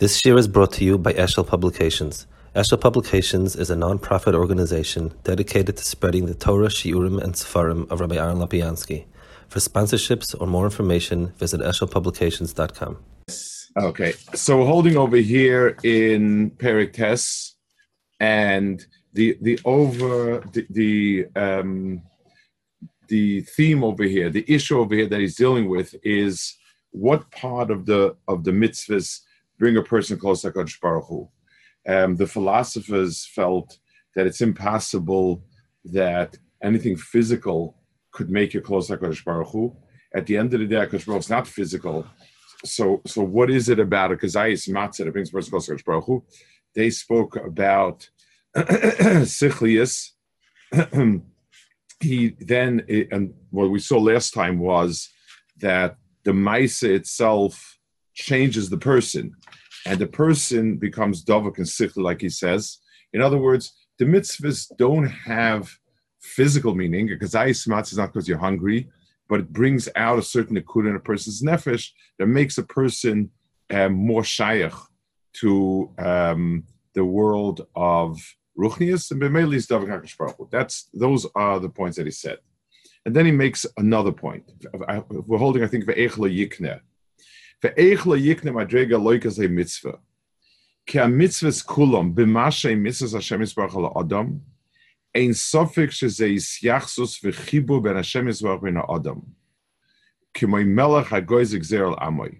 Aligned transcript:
This 0.00 0.24
year 0.24 0.38
is 0.38 0.48
brought 0.48 0.72
to 0.72 0.84
you 0.86 0.96
by 0.96 1.12
Eshel 1.12 1.46
Publications. 1.46 2.26
Eshel 2.56 2.80
Publications 2.80 3.54
is 3.54 3.68
a 3.68 3.76
non-profit 3.76 4.34
organization 4.34 5.12
dedicated 5.24 5.76
to 5.76 5.84
spreading 5.84 6.24
the 6.24 6.32
Torah, 6.32 6.68
Shiurim, 6.68 7.22
and 7.22 7.34
Sefarim 7.34 7.86
of 7.90 8.00
Rabbi 8.00 8.16
Aaron 8.16 8.38
Lopiansky. 8.38 9.04
For 9.48 9.58
sponsorships 9.58 10.34
or 10.40 10.46
more 10.46 10.64
information, 10.64 11.34
visit 11.36 11.60
eshelpublications.com. 11.60 12.96
Okay, 13.76 14.14
so 14.32 14.56
we're 14.56 14.64
holding 14.64 14.96
over 14.96 15.18
here 15.18 15.76
in 15.82 16.52
Perik 16.52 16.94
Tes, 16.94 17.56
and 18.20 18.82
the 19.12 19.36
the 19.42 19.60
over 19.66 20.42
the 20.54 20.66
the, 20.70 21.26
um, 21.36 22.00
the 23.08 23.42
theme 23.42 23.84
over 23.84 24.04
here, 24.04 24.30
the 24.30 24.50
issue 24.50 24.78
over 24.78 24.94
here 24.94 25.08
that 25.08 25.20
he's 25.20 25.36
dealing 25.36 25.68
with 25.68 25.94
is 26.02 26.56
what 26.90 27.30
part 27.32 27.70
of 27.70 27.84
the 27.84 28.16
of 28.28 28.44
the 28.44 28.50
mitzvahs 28.50 29.20
bring 29.60 29.76
a 29.76 29.82
person 29.82 30.18
closer 30.18 30.50
to 30.50 30.58
Kadosh 30.58 30.80
Baruch 30.80 31.04
Hu. 31.06 31.28
Um, 31.86 32.16
the 32.16 32.26
philosophers 32.26 33.28
felt 33.32 33.78
that 34.16 34.26
it's 34.26 34.40
impossible 34.40 35.44
that 35.84 36.36
anything 36.62 36.96
physical 36.96 37.76
could 38.10 38.30
make 38.30 38.54
you 38.54 38.62
close 38.62 38.88
to 38.88 38.96
Kadosh 38.96 39.24
Baruch 39.24 39.48
Hu. 39.48 39.76
At 40.12 40.26
the 40.26 40.38
end 40.38 40.52
of 40.54 40.60
the 40.60 40.66
day, 40.66 40.76
Kadosh 40.86 41.06
Baruch 41.06 41.06
Hu 41.06 41.16
is 41.18 41.30
not 41.30 41.46
physical. 41.46 42.06
So, 42.64 43.02
so 43.06 43.22
what 43.22 43.50
is 43.50 43.68
it 43.68 43.78
about 43.78 44.12
a 44.12 44.16
kazayis 44.16 44.68
matzah 44.68 45.04
that 45.04 45.12
brings 45.12 45.28
a 45.28 45.32
person 45.32 45.50
closer 45.50 45.76
to 45.76 45.82
Kadosh 45.82 45.86
Baruch 45.86 46.04
Hu? 46.06 46.24
They 46.74 46.90
spoke 46.90 47.36
about 47.36 48.08
sichlius. 48.56 50.10
he 52.00 52.34
then, 52.40 52.86
and 53.10 53.34
what 53.50 53.70
we 53.70 53.78
saw 53.78 53.98
last 53.98 54.32
time 54.32 54.58
was 54.58 55.10
that 55.58 55.96
the 56.24 56.32
Maisa 56.32 56.88
itself 56.88 57.79
changes 58.14 58.68
the 58.68 58.78
person, 58.78 59.32
and 59.86 59.98
the 59.98 60.06
person 60.06 60.76
becomes 60.76 61.24
dovak 61.24 61.58
and 61.58 61.66
sichli, 61.66 62.02
like 62.02 62.20
he 62.20 62.28
says. 62.28 62.78
In 63.12 63.20
other 63.20 63.38
words, 63.38 63.72
the 63.98 64.04
mitzvahs 64.04 64.66
don't 64.76 65.06
have 65.06 65.70
physical 66.20 66.74
meaning 66.74 67.06
because 67.06 67.32
ayismatz 67.32 67.92
is 67.92 67.98
not 67.98 68.12
because 68.12 68.28
you're 68.28 68.38
hungry, 68.38 68.88
but 69.28 69.40
it 69.40 69.52
brings 69.52 69.88
out 69.96 70.18
a 70.18 70.22
certain 70.22 70.56
akud 70.56 70.88
in 70.88 70.96
a 70.96 71.00
person's 71.00 71.42
nefesh 71.42 71.88
that 72.18 72.26
makes 72.26 72.58
a 72.58 72.62
person 72.62 73.30
um, 73.70 73.92
more 73.92 74.24
shaykh 74.24 74.72
to 75.34 75.90
um, 75.98 76.64
the 76.94 77.04
world 77.04 77.66
of 77.76 78.18
ruchnius 78.58 79.10
and 79.10 79.22
b'meilis 79.22 79.66
davak 79.66 80.50
That's 80.50 80.88
those 80.92 81.26
are 81.34 81.60
the 81.60 81.68
points 81.68 81.96
that 81.96 82.06
he 82.06 82.12
said. 82.12 82.38
And 83.06 83.16
then 83.16 83.24
he 83.24 83.32
makes 83.32 83.64
another 83.78 84.12
point. 84.12 84.44
We're 85.08 85.38
holding, 85.38 85.64
I 85.64 85.68
think, 85.68 85.84
ve'echla 85.84 86.28
yikne. 86.28 86.80
Ve'echla 87.62 88.16
yikne 88.16 88.52
madrega 88.52 88.98
loika 88.98 89.30
ze 89.30 89.48
mitzvah. 89.48 89.98
Ki 90.86 90.98
a 90.98 91.06
mitzvahs 91.06 91.64
kulam 91.64 92.14
b'mashay 92.14 92.74
mitzvahs 92.76 93.12
Hashem 93.12 93.40
Yisbarach 93.40 93.76
al 93.76 93.92
Adam 94.00 94.40
ein 95.14 95.30
sofik 95.30 95.90
sheze 95.90 96.26
yisyachsus 96.34 97.20
v'chibu 97.22 97.82
ben 97.82 97.96
Hashem 97.96 98.26
Yisbarach 98.26 98.62
ben 98.62 98.76
Adam. 98.76 99.34
Ki 100.32 100.46
moi 100.46 100.64
melech 100.64 101.08
hagoy 101.08 101.44
zegzer 101.44 101.86
al 101.86 101.96
amoy. 101.96 102.38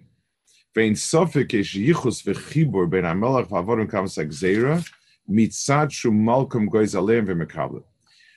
Ve'in 0.75 0.93
sofik 0.93 1.53
ish 1.53 1.75
yichus 1.75 2.23
v'chibur 2.25 2.89
ben 2.89 3.03
ha-melech 3.03 3.47
v'avorim 3.47 3.89
kamas 3.89 4.15
ha-gzera 4.15 4.83
mitzad 5.29 5.91
shu 5.91 6.11
malkum 6.11 6.67
goyz 6.67 6.95
aleim 6.95 7.27
v'mekablet. 7.27 7.83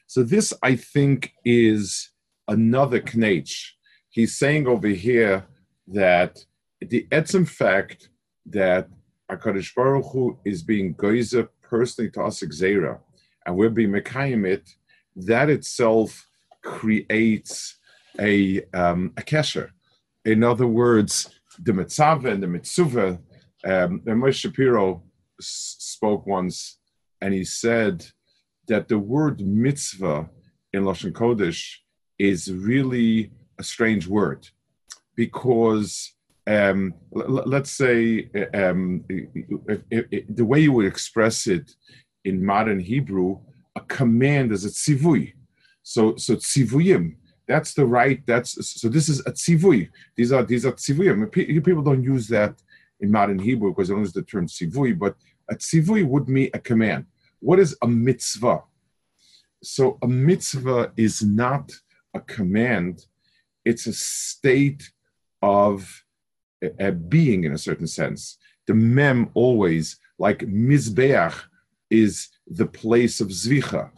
So 0.07 0.23
this, 0.23 0.53
I 0.63 0.77
think, 0.77 1.33
is 1.45 2.11
another 2.47 3.01
knech. 3.01 3.71
He's 4.11 4.37
saying 4.37 4.67
over 4.67 4.89
here 4.89 5.47
that 5.89 6.45
the 6.91 7.07
etzem 7.11 7.49
fact 7.49 8.09
that 8.47 8.89
Hakadosh 9.31 9.75
Baruch 9.75 10.07
Hu 10.13 10.39
is 10.45 10.63
being 10.63 10.95
goizer 10.95 11.49
personally 11.63 12.11
to 12.13 12.23
us 12.23 12.43
Zera, 12.43 13.01
and 13.47 13.57
we're 13.57 13.71
being 13.71 13.91
mekayim 13.91 14.47
it, 14.47 14.71
that 15.17 15.51
itself 15.51 16.27
creates 16.63 17.77
a 18.21 18.63
um, 18.73 19.13
a 19.17 19.23
kesher. 19.23 19.71
In 20.25 20.43
other 20.43 20.67
words, 20.67 21.31
the 21.63 21.73
mitzvah 21.73 22.29
and 22.29 22.43
the 22.43 22.47
mitzvah. 22.47 23.19
Um, 23.65 24.03
and 24.07 24.23
Moshe 24.23 24.41
Shapiro 24.41 25.03
spoke 25.41 26.27
once, 26.27 26.79
and 27.21 27.33
he 27.33 27.45
said 27.45 28.07
that 28.69 28.89
the 28.89 28.99
word 28.99 29.41
mitzvah 29.41 30.29
in 30.73 30.85
Lashon 30.85 31.13
Kodesh 31.13 31.77
is 32.19 32.53
really 32.53 33.33
a 33.59 33.63
strange 33.63 34.07
word 34.07 34.49
because 35.17 36.13
um, 36.47 36.95
l- 37.17 37.43
let's 37.47 37.71
say 37.71 38.31
um, 38.53 39.05
the 39.09 40.45
way 40.45 40.61
you 40.61 40.73
would 40.73 40.87
express 40.87 41.47
it 41.47 41.75
in 42.25 42.45
modern 42.45 42.81
Hebrew, 42.81 43.39
a 43.77 43.81
command 43.83 44.53
is 44.53 44.65
a 44.65 44.69
tzivui. 44.69 45.35
So, 45.83 46.17
so 46.17 46.37
tzivuyim, 46.37 47.17
that's 47.47 47.75
the 47.75 47.85
right. 47.85 48.23
That's 48.27 48.81
so. 48.81 48.89
This 48.89 49.09
is 49.09 49.21
a 49.21 49.33
tzivui. 49.33 49.91
These 50.17 50.33
are 50.33 50.43
these 50.43 50.65
are 50.65 50.73
tzivuyim. 50.73 51.31
People 51.33 51.83
don't 51.83 52.03
use 52.03 52.27
that 52.29 52.55
in 53.01 53.11
modern 53.11 53.39
Hebrew 53.39 53.71
because 53.71 53.89
they 53.89 53.95
don't 53.95 54.03
use 54.03 54.13
the 54.13 54.23
term 54.23 54.47
tzivui. 54.47 54.99
But 54.99 55.17
a 55.51 55.55
tzivui 55.55 56.07
would 56.07 56.29
mean 56.29 56.51
a 56.55 56.59
command. 56.59 57.05
What 57.41 57.59
is 57.59 57.77
a 57.83 57.87
mitzvah? 57.87 58.63
So 59.63 59.99
a 60.03 60.09
mitzvah 60.09 60.93
is 60.97 61.23
not 61.23 61.71
a 62.15 62.21
command, 62.21 63.07
it's 63.65 63.87
a 63.87 63.93
state 63.93 64.91
of 65.43 66.04
a, 66.65 66.89
a 66.89 66.93
being 66.93 67.45
in 67.45 67.53
a 67.53 67.59
certain 67.59 67.87
sense. 67.87 68.39
The 68.67 68.75
mem 68.75 69.31
always, 69.35 69.99
like 70.19 70.39
mizbeach, 70.41 71.35
is 71.91 72.29
the 72.47 72.67
place 72.67 73.21
of 73.21 73.29
zvicha. 73.29 73.91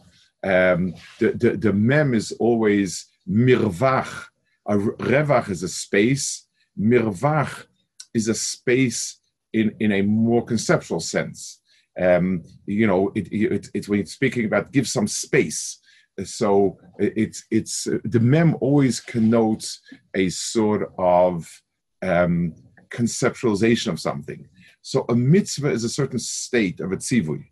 Um, 0.43 0.93
the, 1.19 1.31
the, 1.31 1.57
the 1.57 1.73
mem 1.73 2.13
is 2.13 2.31
always 2.33 3.07
mirvach. 3.29 4.25
A 4.67 4.75
revach 4.75 5.49
is 5.49 5.63
a 5.63 5.69
space. 5.69 6.47
Mirvach 6.79 7.65
is 8.13 8.27
a 8.27 8.33
space 8.33 9.19
in, 9.53 9.73
in 9.79 9.91
a 9.93 10.01
more 10.01 10.43
conceptual 10.43 10.99
sense. 10.99 11.61
Um, 11.99 12.43
you 12.65 12.85
know, 12.85 13.11
it, 13.15 13.27
it, 13.31 13.69
it's 13.73 13.89
when 13.89 13.99
it's 13.99 14.13
speaking 14.13 14.45
about 14.45 14.71
give 14.71 14.87
some 14.87 15.07
space 15.07 15.79
so 16.23 16.77
it's 16.97 17.45
it's 17.51 17.87
the 18.03 18.19
mem 18.19 18.55
always 18.59 18.99
connotes 18.99 19.81
a 20.15 20.29
sort 20.29 20.91
of 20.97 21.61
um, 22.01 22.53
conceptualization 22.89 23.87
of 23.87 23.99
something. 23.99 24.47
So 24.81 25.05
a 25.09 25.15
mitzvah 25.15 25.71
is 25.71 25.83
a 25.83 25.89
certain 25.89 26.19
state 26.19 26.79
of 26.79 26.91
a 26.91 26.97
tzivui. 26.97 27.45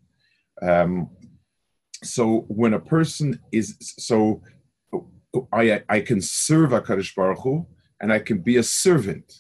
Um, 0.62 1.10
so 2.04 2.46
when 2.48 2.74
a 2.74 2.80
person 2.80 3.40
is 3.52 3.76
so, 3.80 4.42
I 5.52 5.82
I 5.90 6.00
can 6.02 6.22
serve 6.22 6.72
a 6.72 6.82
Kadosh 6.82 7.16
Baruch 7.16 7.40
Hu, 7.44 7.66
and 8.00 8.14
I 8.14 8.20
can 8.20 8.40
be 8.40 8.58
a 8.58 8.64
servant. 8.64 9.34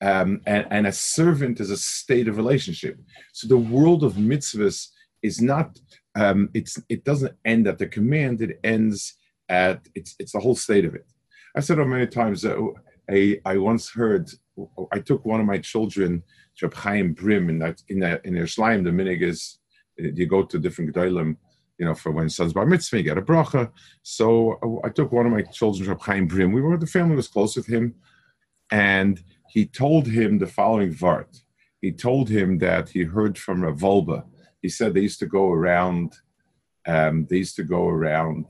Um, 0.00 0.40
and, 0.46 0.64
and 0.70 0.86
a 0.86 0.92
servant 0.92 1.58
is 1.58 1.70
a 1.70 1.76
state 1.76 2.28
of 2.28 2.36
relationship. 2.36 2.96
So 3.32 3.48
the 3.48 3.58
world 3.58 4.04
of 4.04 4.14
mitzvahs 4.14 4.88
is 5.22 5.40
not 5.42 5.76
um, 6.14 6.50
it's 6.54 6.80
it 6.88 7.04
doesn't 7.04 7.36
end 7.44 7.66
at 7.66 7.78
the 7.78 7.86
command; 7.86 8.42
it 8.42 8.58
ends 8.64 9.14
at 9.48 9.86
it's 9.94 10.14
it's 10.18 10.32
the 10.32 10.40
whole 10.40 10.56
state 10.56 10.84
of 10.84 10.94
it. 10.94 11.06
I 11.56 11.60
said 11.60 11.78
it 11.78 11.84
many 11.84 12.06
times. 12.06 12.44
Uh, 12.44 12.56
I 13.10 13.40
I 13.44 13.56
once 13.56 13.90
heard 13.90 14.30
I 14.92 15.00
took 15.00 15.24
one 15.24 15.40
of 15.40 15.46
my 15.46 15.58
children 15.58 16.22
to 16.58 16.68
Chaim 16.68 17.12
Brim 17.12 17.48
in 17.48 17.58
that 17.60 17.82
in 17.88 18.02
in 18.02 18.34
Yerushalayim. 18.34 18.84
The 18.84 18.90
minig 18.90 19.22
is 19.22 19.58
you 19.96 20.26
go 20.26 20.44
to 20.44 20.58
different 20.58 20.94
gedolim, 20.94 21.36
you 21.78 21.86
know, 21.86 21.94
for 21.94 22.12
when 22.12 22.28
son's 22.28 22.52
bar 22.52 22.66
mitzvah, 22.66 22.98
you 22.98 23.02
get 23.02 23.18
a 23.18 23.22
bracha. 23.22 23.70
So 24.02 24.58
uh, 24.62 24.86
I 24.86 24.90
took 24.90 25.12
one 25.12 25.26
of 25.26 25.32
my 25.32 25.42
children 25.42 25.88
to 25.88 26.02
Chaim 26.04 26.26
Brim. 26.26 26.52
We 26.52 26.60
were 26.60 26.76
the 26.76 26.86
family 26.86 27.16
was 27.16 27.28
close 27.28 27.56
with 27.56 27.66
him, 27.66 27.94
and 28.70 29.22
he 29.48 29.66
told 29.66 30.06
him 30.06 30.38
the 30.38 30.46
following 30.46 30.92
vart. 30.92 31.42
He 31.80 31.92
told 31.92 32.28
him 32.28 32.58
that 32.58 32.90
he 32.90 33.04
heard 33.04 33.38
from 33.38 33.62
Rav 33.62 33.80
Wolbe 33.80 34.24
he 34.60 34.68
said 34.68 34.94
they 34.94 35.00
used 35.00 35.20
to 35.20 35.26
go 35.26 35.50
around. 35.50 36.14
Um, 36.86 37.26
they 37.28 37.38
used 37.38 37.56
to 37.56 37.64
go 37.64 37.88
around 37.88 38.46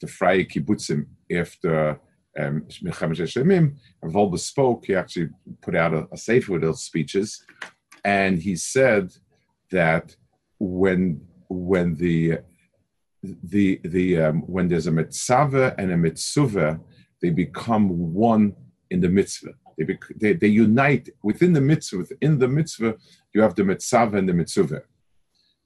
the 0.00 0.06
Freie 0.06 0.46
Kibbutzim 0.46 1.06
after 1.30 2.00
um. 2.38 2.66
And 4.02 4.12
Wolbe 4.12 4.38
spoke. 4.38 4.86
He 4.86 4.94
actually 4.94 5.30
put 5.62 5.74
out 5.74 5.94
a, 5.94 6.06
a 6.12 6.16
sefer 6.16 6.52
with 6.52 6.62
those 6.62 6.82
speeches, 6.82 7.44
and 8.04 8.38
he 8.38 8.56
said 8.56 9.14
that 9.70 10.16
when 10.58 11.20
when 11.48 11.94
the 11.96 12.38
the 13.22 13.80
the 13.84 14.20
um, 14.20 14.42
when 14.42 14.68
there's 14.68 14.86
a 14.86 14.92
mitzvah 14.92 15.74
and 15.78 15.90
a 15.92 15.96
mitzvah, 15.96 16.80
they 17.20 17.30
become 17.30 17.88
one 18.12 18.54
in 18.90 19.00
the 19.00 19.08
mitzvah. 19.08 19.54
They, 19.76 19.84
bec- 19.84 20.14
they, 20.16 20.32
they 20.32 20.46
unite 20.46 21.10
within 21.22 21.52
the 21.52 21.60
mitzvah. 21.60 21.98
Within 21.98 22.38
the 22.38 22.48
mitzvah, 22.48 22.96
you 23.34 23.42
have 23.42 23.54
the 23.54 23.64
mitzvah 23.64 24.16
and 24.16 24.28
the 24.28 24.32
mitzvah. 24.32 24.82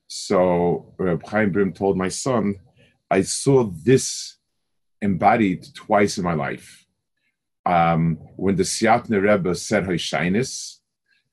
So 0.08 0.92
Reb 0.98 1.24
Chaim 1.28 1.52
Brim 1.52 1.72
told 1.72 1.96
my 1.96 2.08
son, 2.08 2.56
I 3.10 3.22
saw 3.22 3.64
this 3.64 4.36
embodied 5.02 5.66
twice 5.74 6.18
in 6.18 6.24
my 6.24 6.34
life. 6.34 6.86
Um, 7.66 8.18
when 8.36 8.56
the 8.56 8.62
Siatne 8.62 9.20
Rebbe 9.20 9.54
said 9.54 9.84
Hoshainis, 9.84 10.78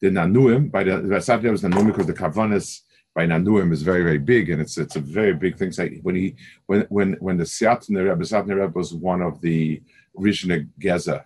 the 0.01 0.09
Nanuim, 0.09 0.71
by 0.71 0.83
the 0.83 0.91
Vasavne 0.91 1.51
was 1.51 1.63
Nanuim 1.63 1.87
because 1.87 2.05
the 2.05 2.13
Kavanas 2.13 2.81
by 3.15 3.25
Nanuim 3.25 3.71
is 3.71 3.81
very, 3.81 4.03
very 4.03 4.19
big, 4.19 4.49
and 4.51 4.61
it's 4.61 4.77
it's 4.77 4.95
a 4.95 4.99
very 4.99 5.33
big 5.33 5.57
thing. 5.57 5.71
So 5.71 5.87
when 6.03 6.15
he 6.15 6.35
when 6.67 6.81
when 6.89 7.13
when 7.13 7.37
the 7.37 7.45
Siatner 7.45 8.09
Rebbe, 8.09 8.23
Siatner 8.23 8.61
Rebbe 8.61 8.77
was 8.77 8.93
one 8.93 9.21
of 9.23 9.41
the 9.41 9.81
Rishna 10.15 10.67
Geza, 10.79 11.25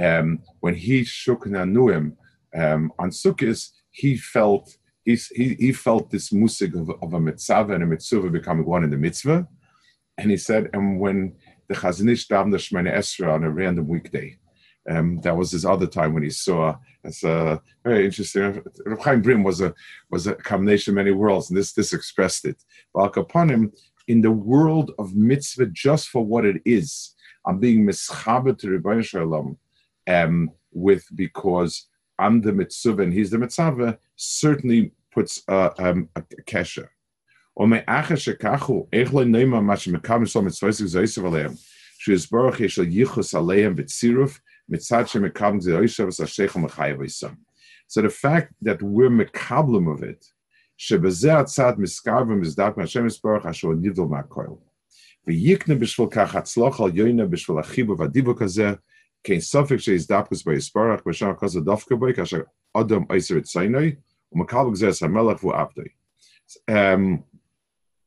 um, 0.00 0.40
when 0.58 0.74
he 0.74 1.04
shook 1.04 1.44
Nanuim 1.44 2.16
um, 2.56 2.92
on 2.98 3.10
Sukkot, 3.10 3.70
he 3.90 4.16
felt 4.16 4.76
he, 5.04 5.16
he 5.34 5.72
felt 5.72 6.10
this 6.10 6.30
musig 6.30 6.74
of, 6.74 6.90
of 7.02 7.14
a 7.14 7.20
mitzvah 7.20 7.74
and 7.74 7.82
a 7.82 7.86
mitzvah 7.86 8.30
becoming 8.30 8.66
one 8.66 8.84
in 8.84 8.90
the 8.90 8.96
mitzvah, 8.96 9.46
and 10.18 10.30
he 10.30 10.36
said, 10.36 10.70
and 10.72 10.98
when 10.98 11.36
the 11.70 11.76
Chazon 11.76 12.10
Ish 12.10 12.26
davened 12.26 12.50
the 12.50 12.58
Shemana 12.58 12.92
Esra 12.92 13.32
on 13.32 13.44
a 13.44 13.50
random 13.50 13.86
weekday, 13.86 14.36
um, 14.90 15.20
that 15.20 15.36
was 15.36 15.52
his 15.52 15.64
other 15.64 15.86
time 15.86 16.12
when 16.12 16.24
he 16.24 16.30
saw. 16.30 16.74
It's 17.04 17.22
uh, 17.22 17.58
very 17.84 18.04
interesting. 18.04 18.60
Reb 18.84 19.00
Chaim 19.00 19.22
Brim 19.22 19.44
was 19.44 19.60
a 19.60 19.72
was 20.10 20.26
a 20.26 20.34
combination 20.34 20.90
of 20.92 20.96
many 20.96 21.12
worlds, 21.12 21.48
and 21.48 21.56
this 21.56 21.72
this 21.72 21.92
expressed 21.92 22.44
it. 22.44 22.64
But 22.92 23.16
upon 23.16 23.48
him, 23.48 23.72
in 24.08 24.20
the 24.20 24.32
world 24.32 24.90
of 24.98 25.14
mitzvah, 25.14 25.66
just 25.66 26.08
for 26.08 26.26
what 26.26 26.44
it 26.44 26.60
is, 26.64 27.14
I'm 27.46 27.60
being 27.60 27.86
mischaber 27.86 28.58
to 28.58 28.66
Rebbeinu 28.66 29.04
Shalom, 29.04 29.56
um, 30.08 30.50
with 30.72 31.06
because 31.14 31.86
I'm 32.18 32.40
the 32.40 32.52
mitzvah 32.52 33.00
and 33.00 33.12
he's 33.12 33.30
the 33.30 33.38
mitzvah, 33.38 33.96
certainly 34.16 34.90
puts 35.12 35.44
uh, 35.46 35.70
um, 35.78 36.08
a, 36.16 36.20
a 36.20 36.42
kesher. 36.42 36.88
So 47.87 48.01
the 48.01 48.09
fact 48.09 48.53
that 48.61 48.81
we're 48.81 49.09
מקבלים 49.09 49.87
of 49.87 50.03
it, 50.03 50.25
שבזה 50.77 51.37
הצד 51.37 51.73
מסקר 51.77 52.23
ומסדק 52.29 52.77
מהשם 52.77 53.05
יסבורך 53.05 53.45
אשר 53.45 53.67
נבדל 53.81 54.01
מהכל. 54.01 54.47
ויקנה 55.27 55.75
בשביל 55.75 56.07
כך 56.11 56.35
הצלוח 56.35 56.81
על 56.81 56.97
יוינה 56.97 57.25
בשביל 57.25 57.59
החיבור 57.59 57.99
והדיבוק 57.99 58.41
הזה, 58.41 58.73
kein 59.25 59.41
suffix 59.41 59.87
is 59.87 60.05
dapus 60.05 60.43
by 60.43 60.57
sparach 60.59 61.03
b'sham 61.03 61.35
kaza 61.39 61.61
dafka 61.61 61.99
boy 61.99 62.13
kasha 62.13 62.45
adam 62.75 63.05
eiser 63.07 63.37
et 63.37 63.45
sainai 63.45 63.97
umakal 64.33 64.69
gzes 64.71 65.01
hamelach 65.01 65.39
vu 65.39 65.51
abdei. 65.51 65.89
Um, 66.67 67.23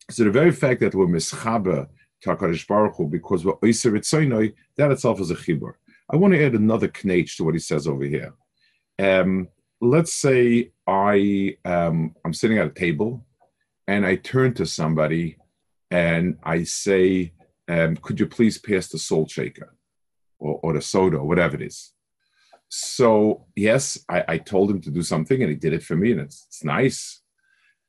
so 0.10 0.24
the 0.24 0.32
very 0.32 0.52
fact 0.52 0.82
that 0.82 0.96
we're 0.96 1.08
mischaber 1.08 1.88
takarish 2.24 2.68
baruch 2.68 2.96
Hu 2.96 3.08
because 3.08 3.46
we're 3.46 3.56
eiser 3.58 3.98
et 3.98 4.04
sainai, 4.04 4.54
that 4.78 4.92
itself 4.92 5.20
is 5.20 5.32
a 5.32 5.36
chibur. 5.36 5.74
I 6.10 6.16
want 6.16 6.34
to 6.34 6.46
add 6.46 6.54
another 6.54 6.88
knach 6.88 7.36
to 7.38 7.44
what 7.44 7.54
he 7.54 7.60
says 7.60 7.88
over 7.88 8.04
here. 8.04 8.34
Um, 9.00 9.48
let's 9.82 10.14
say 10.14 10.72
I 10.88 11.58
um, 11.66 12.16
I'm 12.26 12.34
sitting 12.34 12.58
at 12.58 12.68
a 12.68 12.72
table 12.72 13.26
and 13.88 14.06
I 14.06 14.16
turn 14.16 14.54
to 14.56 14.66
somebody 14.66 15.38
and 15.92 16.38
I 16.44 16.64
say, 16.64 17.34
um, 17.68 17.98
"Could 17.98 18.20
you 18.20 18.28
please 18.28 18.58
pass 18.58 18.88
the 18.88 19.00
salt 19.00 19.30
shaker?" 19.30 19.76
or, 20.44 20.60
or 20.62 20.74
the 20.74 20.82
soda 20.82 21.18
or 21.18 21.28
whatever 21.28 21.56
it 21.56 21.62
is. 21.62 21.94
So 22.70 23.46
yes, 23.56 24.04
I, 24.10 24.24
I, 24.28 24.38
told 24.40 24.70
him 24.70 24.82
to 24.82 24.92
do 24.92 25.04
something 25.04 25.42
and 25.42 25.50
he 25.50 25.56
did 25.56 25.74
it 25.74 25.84
for 25.84 25.96
me, 25.96 26.12
and 26.12 26.22
it's, 26.22 26.46
it's 26.48 26.64
nice. 26.64 27.22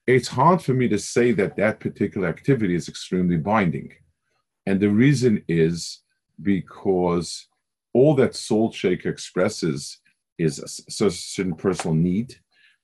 It's 0.06 0.28
hard 0.28 0.60
for 0.60 0.74
me 0.74 0.88
to 0.88 0.98
say 0.98 1.32
that 1.32 1.56
that 1.56 1.80
particular 1.80 2.28
activity 2.28 2.74
is 2.74 2.88
extremely 2.88 3.38
binding, 3.38 3.90
and 4.66 4.78
the 4.78 4.90
reason 4.90 5.42
is 5.48 6.02
because 6.42 7.48
all 7.94 8.14
that 8.16 8.34
Salt 8.34 8.74
Shaker 8.74 9.08
expresses 9.08 9.98
is 10.38 10.58
a, 10.58 11.06
a 11.06 11.10
certain 11.10 11.54
personal 11.54 11.94
need 11.94 12.34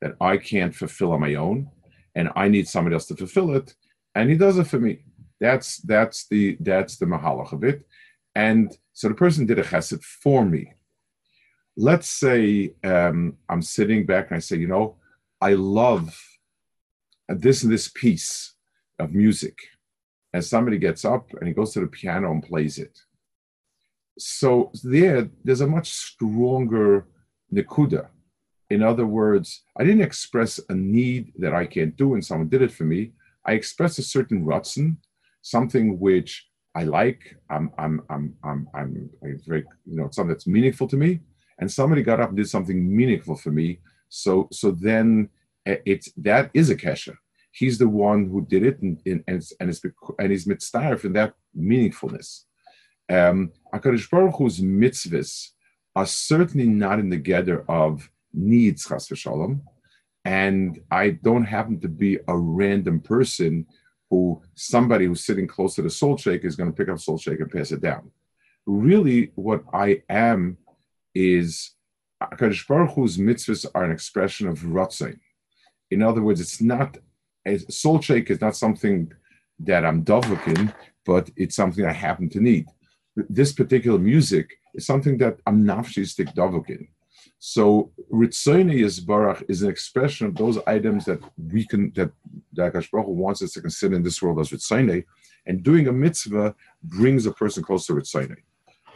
that 0.01 0.15
I 0.21 0.39
can't 0.39 0.75
fulfill 0.75 1.13
on 1.13 1.21
my 1.21 1.35
own, 1.35 1.69
and 2.15 2.31
I 2.37 2.49
need 2.49 2.69
somebody 2.69 2.95
else 2.95 3.07
to 3.07 3.17
fulfill 3.17 3.55
it, 3.55 3.75
and 4.15 4.31
he 4.31 4.37
does 4.37 4.57
it 4.57 4.69
for 4.69 4.79
me. 4.79 5.05
That's 5.41 5.79
that's 5.79 6.27
the 6.29 6.57
that's 6.61 6.97
the 6.97 7.07
mahalach 7.07 7.53
of 7.53 7.65
it, 7.65 7.87
and 8.35 8.75
so 8.95 9.09
the 9.09 9.15
person 9.15 9.45
did 9.45 9.59
a 9.59 9.63
chesed 9.63 10.03
for 10.03 10.45
me. 10.45 10.73
Let's 11.77 12.09
say 12.09 12.75
um, 12.83 13.37
I'm 13.49 13.63
sitting 13.63 14.07
back 14.07 14.29
and 14.29 14.37
I 14.37 14.41
say, 14.41 14.57
you 14.57 14.67
know, 14.67 14.97
I 15.41 15.55
love 15.55 16.19
this 17.39 17.63
and 17.63 17.73
this 17.73 17.89
piece 17.89 18.55
of 18.99 19.13
music. 19.13 19.57
And 20.33 20.45
somebody 20.45 20.79
gets 20.79 21.05
up 21.05 21.31
and 21.39 21.49
he 21.49 21.55
goes 21.55 21.73
to 21.73 21.81
the 21.81 21.87
piano 21.87 22.31
and 22.31 22.43
plays 22.43 22.79
it. 22.79 22.99
So 24.19 24.71
there, 24.85 25.29
there's 25.45 25.61
a 25.61 25.67
much 25.67 25.91
stronger 25.91 27.07
nikuda. 27.53 28.09
In 28.69 28.83
other 28.83 29.07
words, 29.07 29.63
I 29.77 29.85
didn't 29.85 30.03
express 30.03 30.61
a 30.69 30.75
need 30.75 31.33
that 31.39 31.55
I 31.55 31.67
can't 31.67 31.97
do 31.97 32.15
and 32.15 32.25
someone 32.25 32.49
did 32.49 32.63
it 32.63 32.73
for 32.73 32.85
me. 32.85 33.13
I 33.45 33.53
expressed 33.53 33.99
a 33.99 34.03
certain 34.03 34.45
rutzen, 34.45 34.99
something 35.43 35.99
which 35.99 36.47
I 36.75 36.85
like. 36.85 37.37
I'm, 37.51 37.73
I'm, 37.79 38.03
I'm, 38.11 38.37
I'm, 38.45 38.69
I'm 38.75 39.11
very, 39.47 39.65
you 39.87 39.97
know, 39.97 40.09
something 40.13 40.29
that's 40.29 40.47
meaningful 40.47 40.87
to 40.89 40.97
me. 40.97 41.21
And 41.59 41.71
somebody 41.71 42.03
got 42.03 42.21
up 42.21 42.29
and 42.29 42.37
did 42.37 42.49
something 42.49 42.97
meaningful 42.97 43.37
for 43.37 43.51
me. 43.51 43.81
So, 44.09 44.49
so 44.53 44.71
then 44.71 45.29
it's 45.67 46.11
that 46.17 46.51
is 46.55 46.71
a 46.71 46.77
kesha. 46.77 47.17
He's 47.53 47.79
the 47.79 47.89
one 47.89 48.29
who 48.29 48.47
did 48.47 48.65
it, 48.65 48.81
and 48.81 49.01
and 49.05 49.25
and 49.27 49.37
it's, 49.39 49.53
and 49.61 49.71
it's 49.71 49.83
and 50.19 50.31
he's 50.31 50.47
mitzvah 50.47 50.99
in 51.05 51.13
that 51.15 51.35
meaningfulness. 51.59 52.45
Um, 53.09 53.53
Hakadosh 53.75 54.09
Baruch 54.09 54.37
Hu's 54.37 54.61
mitzvahs 54.61 55.49
are 55.97 56.07
certainly 56.07 56.69
not 56.69 57.01
in 57.01 57.11
the 57.11 57.17
gather 57.17 57.65
of 57.69 58.09
needs, 58.33 58.87
chas 58.87 59.09
v'shalom, 59.09 59.63
and 60.25 60.81
I 60.91 61.11
don't 61.11 61.45
happen 61.45 61.81
to 61.81 61.89
be 61.89 62.19
a 62.29 62.37
random 62.37 63.01
person 63.01 63.67
who 64.11 64.43
somebody 64.55 65.07
who's 65.07 65.25
sitting 65.25 65.47
close 65.47 65.75
to 65.77 65.83
the 65.83 65.91
salt 65.91 66.21
shake 66.21 66.45
is 66.45 66.57
going 66.57 66.71
to 66.71 66.77
pick 66.77 66.89
up 66.89 67.01
salt 67.01 67.21
shake 67.21 67.41
and 67.41 67.51
pass 67.51 67.73
it 67.73 67.81
down. 67.81 68.11
Really, 68.67 69.33
what 69.35 69.65
I 69.73 70.03
am 70.09 70.59
is 71.15 71.73
Akadosh 72.23 72.67
Baruch 72.67 72.95
Hu's 72.95 73.17
mitzvahs 73.17 73.67
are 73.75 73.85
an 73.85 73.93
expression 73.93 74.47
of 74.47 74.61
rotzain. 74.61 75.19
In 75.92 76.02
other 76.02 76.22
words, 76.22 76.42
it's 76.42 76.62
not 76.62 76.98
a 77.48 77.58
salt 77.58 78.04
shake 78.04 78.30
is 78.30 78.42
not 78.42 78.56
something 78.56 79.12
that 79.60 79.86
I'm 79.86 80.04
dovlokin, 80.04 80.74
but 81.06 81.30
it's 81.36 81.56
something 81.56 81.86
I 81.86 81.94
happen 81.94 82.30
to 82.30 82.40
need. 82.40 82.66
This 83.16 83.54
particular 83.54 84.00
music 84.00 84.50
is 84.74 84.86
something 84.86 85.18
that 85.20 85.38
I'm 85.46 85.64
nafshi 85.64 86.06
stick 86.08 86.30
dovlokin. 86.30 86.88
So 87.40 87.92
Ritzoni 88.12 88.80
Yisbarach 88.80 89.44
is 89.48 89.62
an 89.62 89.70
expression 89.70 90.28
of 90.28 90.36
those 90.36 90.58
items 90.66 91.06
that 91.06 91.22
we 91.38 91.66
can 91.66 91.92
that 91.96 92.12
that 92.54 92.74
Baruch 92.92 93.08
wants 93.08 93.42
us 93.42 93.54
to 93.54 93.62
consider 93.62 93.96
in 93.96 94.04
this 94.04 94.22
world 94.22 94.40
as 94.40 94.50
Ritzoni, 94.50 95.06
and 95.46 95.62
doing 95.62 95.88
a 95.88 95.92
mitzvah 95.92 96.56
brings 96.84 97.26
a 97.26 97.32
person 97.32 97.64
closer 97.64 97.94
to 97.94 98.00
Ritzoni. 98.02 98.38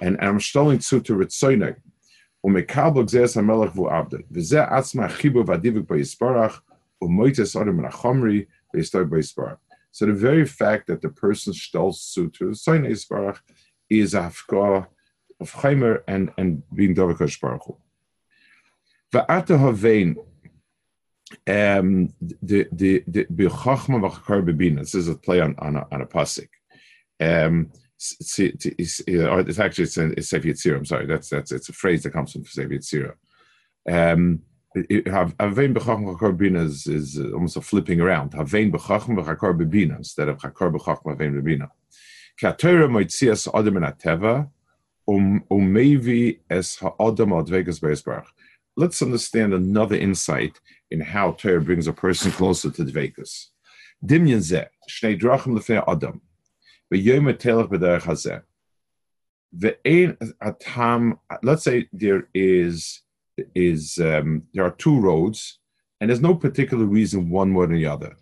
And, 0.02 0.18
and 0.20 0.28
I'm 0.30 0.40
stalling 0.40 0.80
to 0.80 1.00
to 1.02 1.14
Ritzoni. 1.14 1.76
ומקבל 2.44 3.04
גזירס 3.04 3.38
המלך 3.38 3.76
והוא 3.76 3.92
עבדה. 3.92 4.18
וזה 4.32 4.64
עצמה 4.64 5.06
החיבור 5.06 5.44
והדיבוק 5.48 5.92
ביסברach, 5.92 6.62
So 9.91 10.07
the 10.07 10.13
very 10.13 10.45
fact 10.45 10.89
that 10.89 11.03
the 11.03 11.09
person 11.09 11.53
shtels 11.53 11.97
suit 11.97 12.39
is 13.91 14.15
afka 14.15 14.87
of 15.41 15.53
chaimer 15.53 16.03
and 16.09 16.33
and 16.37 16.63
being 16.75 16.95
davakosh 16.95 17.41
baruch. 17.41 17.77
Va'ata 19.13 19.57
havein 19.59 20.17
um, 21.47 22.13
the 22.43 22.67
the 22.73 23.05
the 23.07 23.25
bechachma 23.27 24.01
v'chakar 24.01 24.43
bebina. 24.45 24.81
This 24.81 24.95
is 24.95 25.09
a 25.09 25.15
play 25.15 25.41
on 25.41 25.55
on 25.59 25.77
a, 25.77 25.87
on 25.93 26.03
a 26.03 26.07
pasuk. 26.07 26.49
Um, 27.21 27.71
it's, 27.97 28.39
it's, 28.39 29.01
uh, 29.01 29.37
it's, 29.39 29.59
actually 29.59 29.85
it's 29.85 29.97
a 29.97 30.23
Sefer 30.23 30.49
Yitzir. 30.49 30.77
I'm 30.77 30.85
sorry, 30.85 31.07
that's 31.07 31.29
that's 31.29 31.53
it's 31.53 31.69
a 31.69 31.73
phrase 31.73 32.03
that 32.03 32.13
comes 32.13 32.33
from 32.33 32.45
Sefer 32.45 32.69
Yitzir. 32.69 33.15
Um, 33.89 34.41
Havein 34.77 35.75
b'chachma 35.75 36.17
v'chakar 36.17 36.37
b'bina 36.37 36.65
is, 36.65 36.87
is 36.87 37.19
almost 37.33 37.57
a 37.57 37.61
flipping 37.61 38.01
around. 38.01 38.33
Havein 38.33 38.73
b'chachma 38.73 39.25
v'chakar 39.25 39.59
b'bina 39.59 39.97
instead 39.97 40.29
of 40.29 40.39
chakar 40.39 40.73
b'chachma 40.73 41.17
havein 41.17 41.41
b'bina. 41.41 41.71
Ki 42.39 42.47
atayra 42.47 42.89
moitzias 42.89 43.49
adam 43.55 43.77
in 43.77 43.83
ateva 43.85 44.51
um 45.07 45.45
umevi 45.51 46.41
es 46.51 46.77
ha'adam 46.77 47.33
al 47.33 47.45
dvegas 47.45 47.81
be'esbarach 47.81 48.27
let's 48.77 49.03
understand 49.03 49.55
another 49.55 49.97
insight 49.97 50.61
in 50.91 51.01
how 51.01 51.33
Torah 51.33 51.61
brings 51.61 51.87
a 51.87 51.93
person 51.93 52.31
closer 52.33 52.71
to 52.71 52.85
Dvekas. 52.85 53.47
Dimyan 54.05 54.41
zeh, 54.41 54.67
shnei 54.91 55.19
drachim 55.19 55.57
lefei 55.57 55.83
adam, 55.87 56.21
v'yom 56.93 57.33
etelech 57.33 57.71
b'derech 57.71 58.03
hazeh. 58.03 58.43
Ve'ein 59.57 60.35
atam, 60.41 61.19
let's 61.43 61.65
say 61.65 61.89
there 61.93 62.29
is, 62.35 63.03
is 63.55 63.99
um, 63.99 64.45
there 64.53 64.65
are 64.65 64.71
two 64.71 64.99
roads, 65.01 65.59
and 66.01 66.11
there's 66.11 66.21
no 66.21 66.35
particular 66.35 66.85
reason 66.85 67.31
one 67.31 67.51
more 67.51 67.67
than 67.67 67.77
the 67.77 67.87
other. 67.87 68.17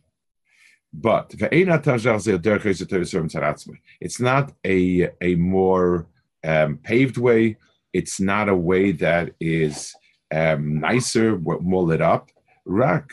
But 0.93 1.31
it's 4.01 4.21
not 4.21 4.53
a 4.65 5.11
a 5.21 5.35
more 5.37 6.07
um, 6.45 6.79
paved 6.79 7.17
way. 7.17 7.57
It's 7.93 8.21
not 8.21 8.49
a 8.49 8.57
way 8.57 8.93
that 8.93 9.35
is 9.41 9.95
um, 10.35 10.81
nicer, 10.81 11.39
more 11.39 11.83
lit 11.83 12.01
up. 12.01 12.31
Rak 12.65 13.13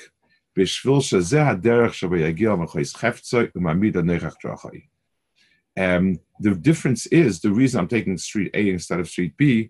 um, 5.78 6.20
the 6.40 6.56
difference 6.56 7.06
is 7.08 7.40
the 7.40 7.52
reason 7.52 7.80
I'm 7.80 7.88
taking 7.88 8.18
street 8.18 8.52
A 8.54 8.70
instead 8.70 9.00
of 9.00 9.08
street 9.08 9.38
B 9.38 9.70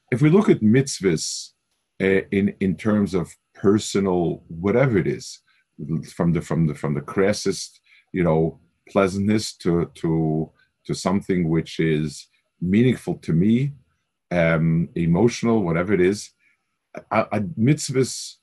if 0.11 0.21
we 0.21 0.29
look 0.29 0.49
at 0.49 0.61
mitzvahs 0.61 1.51
uh, 2.01 2.21
in, 2.31 2.53
in 2.59 2.75
terms 2.75 3.13
of 3.13 3.35
personal, 3.53 4.43
whatever 4.47 4.97
it 4.97 5.07
is, 5.07 5.39
from 6.13 6.31
the 6.33 6.41
from 6.41 6.67
the 6.67 6.75
from 6.75 6.93
the 6.93 7.01
crassest 7.01 7.79
you 8.11 8.23
know 8.23 8.59
pleasantness 8.89 9.53
to 9.53 9.89
to 9.95 10.51
to 10.85 10.93
something 10.93 11.49
which 11.49 11.79
is 11.79 12.27
meaningful 12.61 13.15
to 13.15 13.33
me 13.33 13.73
um 14.31 14.87
emotional 14.95 15.63
whatever 15.63 15.93
it 15.93 16.01
is 16.01 16.31
a, 17.09 17.21
a 17.31 17.41
mitzvahs 17.59 18.35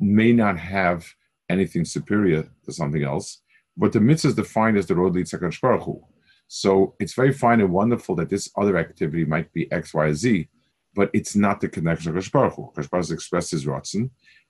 may 0.00 0.32
not 0.32 0.58
have 0.58 1.06
anything 1.48 1.84
superior 1.84 2.48
to 2.64 2.72
something 2.72 3.04
else 3.04 3.42
but 3.76 3.92
the 3.92 4.00
mitzvah 4.00 4.28
is 4.28 4.34
defined 4.34 4.76
as 4.76 4.86
the 4.86 4.94
road 4.94 5.14
leads 5.14 5.30
to. 5.30 6.00
So 6.46 6.94
it's 7.00 7.14
very 7.14 7.32
fine 7.32 7.60
and 7.60 7.72
wonderful 7.72 8.14
that 8.16 8.28
this 8.28 8.50
other 8.56 8.76
activity 8.76 9.24
might 9.24 9.52
be 9.52 9.70
X, 9.72 9.92
Y, 9.94 10.12
Z, 10.12 10.48
but 10.94 11.10
it's 11.12 11.34
not 11.34 11.60
the 11.60 11.68
connection 11.68 12.16
of 12.16 12.32
Baruch 12.32 12.54
Hu. 12.54 12.72
Baruch 12.74 13.08
Hu 13.08 13.14
expresses 13.14 13.66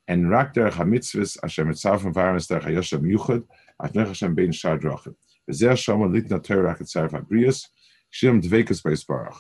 and 0.07 0.31
rak 0.31 0.55
derech 0.55 0.73
ha-mitzvahs 0.73 1.39
asher 1.43 1.65
mitzav 1.65 2.01
from 2.01 2.13
varmas 2.13 2.47
derech 2.47 2.65
ha-yoshem 2.65 3.03
yuchad 3.03 3.45
atnech 3.83 4.09
Hashem 4.09 4.35
bein 4.35 4.53
shar 4.53 4.79
drachim. 4.79 5.15
V'zeh 5.51 5.77
shama 5.77 6.09
litna 6.09 6.43
ter 6.43 6.63
rak 6.63 6.81
etzav 6.81 7.13
ha-brias 7.13 7.69
shim 8.13 8.43
dvekas 8.43 8.83
be'isbarach. 8.83 9.39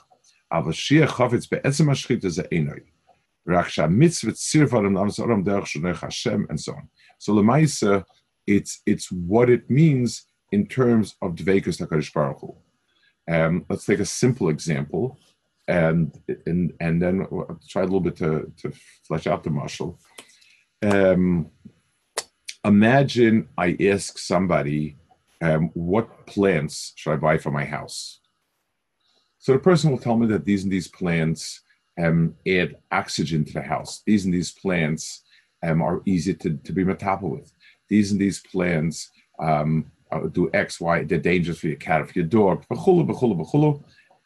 Aber 0.51 0.73
shia 0.73 1.07
chafetz 1.07 1.49
be'etzem 1.51 1.87
ha-shchita 1.87 2.31
ze 2.31 2.43
enoi. 2.51 2.83
Rak 3.47 3.69
sha-mitzvah 3.69 4.33
tzir 4.33 4.67
varam 4.67 4.93
namas 4.93 5.19
oram 5.19 5.45
derech 5.45 5.65
shonech 5.65 6.01
Hashem 6.01 6.47
and 6.49 6.59
so 6.61 6.73
on. 6.73 6.89
So 7.19 7.35
lemaisa, 7.35 8.05
it's 8.47 8.81
it's 8.87 9.11
what 9.13 9.51
it 9.51 9.69
means 9.69 10.27
in 10.53 10.67
terms 10.67 11.17
of 11.21 11.35
dvekas 11.35 11.81
HaKadosh 11.81 12.13
Baruch 12.15 12.41
Hu. 12.41 12.57
Um, 13.31 13.65
let's 13.69 13.87
take 13.87 14.01
a 14.01 14.05
simple 14.05 14.49
example, 14.51 15.19
and 15.69 16.19
and 16.47 16.73
and 16.81 17.01
then 17.01 17.27
we'll 17.31 17.59
try 17.69 17.83
a 17.83 17.85
little 17.85 18.01
bit 18.01 18.17
to, 18.17 18.53
to 18.57 18.73
flesh 19.07 19.27
out 19.27 19.43
the 19.43 19.51
muscle 19.51 19.99
um, 20.85 21.51
imagine 22.65 23.49
I 23.57 23.77
ask 23.81 24.19
somebody, 24.19 24.97
um, 25.41 25.71
what 25.75 26.27
plants 26.27 26.93
should 26.97 27.13
I 27.13 27.17
buy 27.17 27.39
for 27.39 27.51
my 27.51 27.65
house? 27.65 28.21
So 29.39 29.53
the 29.53 29.59
person 29.59 29.91
will 29.91 29.99
tell 29.99 30.17
me 30.17 30.27
that 30.29 30.45
these 30.45 30.65
and 30.65 30.73
these 30.73 30.89
plants 30.89 31.61
um, 31.99 32.35
add 32.47 32.77
oxygen 32.91 33.45
to 33.45 33.53
the 33.53 33.63
house. 33.63 34.03
These 34.07 34.25
and 34.25 34.35
these 34.35 34.53
plants 34.53 35.23
um, 35.63 35.83
are 35.83 36.03
easy 36.07 36.35
to, 36.35 36.57
to 36.57 36.73
be 36.73 36.85
metapol 36.85 37.31
with. 37.31 37.53
These 37.89 38.13
and 38.13 38.21
these 38.21 38.41
plants 38.41 39.11
um, 39.39 39.91
uh, 40.11 40.27
do 40.29 40.51
X, 40.55 40.81
Y, 40.81 41.05
they're 41.05 41.19
dangerous 41.19 41.59
for 41.59 41.69
your 41.69 41.77
cat 41.77 42.01
or 42.01 42.07
for 42.07 42.19
your 42.19 42.29
dog, 42.29 42.65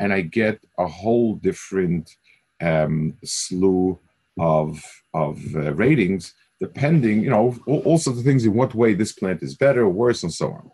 and 0.00 0.12
I 0.12 0.22
get 0.22 0.60
a 0.78 0.86
whole 0.86 1.34
different 1.34 2.16
um, 2.60 3.16
slew 3.24 3.98
of, 4.38 4.82
of 5.14 5.40
uh, 5.54 5.74
ratings 5.74 6.34
depending, 6.60 7.22
you 7.22 7.30
know, 7.30 7.56
all, 7.66 7.98
sorts 7.98 8.18
of 8.18 8.24
things 8.24 8.44
in 8.44 8.52
what 8.52 8.74
way 8.74 8.92
this 8.92 9.12
plant 9.12 9.42
is 9.42 9.54
better 9.54 9.82
or 9.82 9.88
worse 9.88 10.22
and 10.22 10.32
so 10.32 10.52
on. 10.52 10.70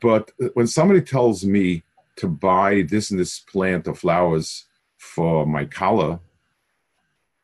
But 0.00 0.30
when 0.54 0.66
somebody 0.66 1.02
tells 1.02 1.44
me 1.44 1.82
to 2.16 2.28
buy 2.28 2.82
this 2.88 3.10
and 3.10 3.20
this 3.20 3.38
plant 3.40 3.86
of 3.86 3.98
flowers 3.98 4.64
for 4.96 5.46
my 5.46 5.66
kala, 5.66 6.20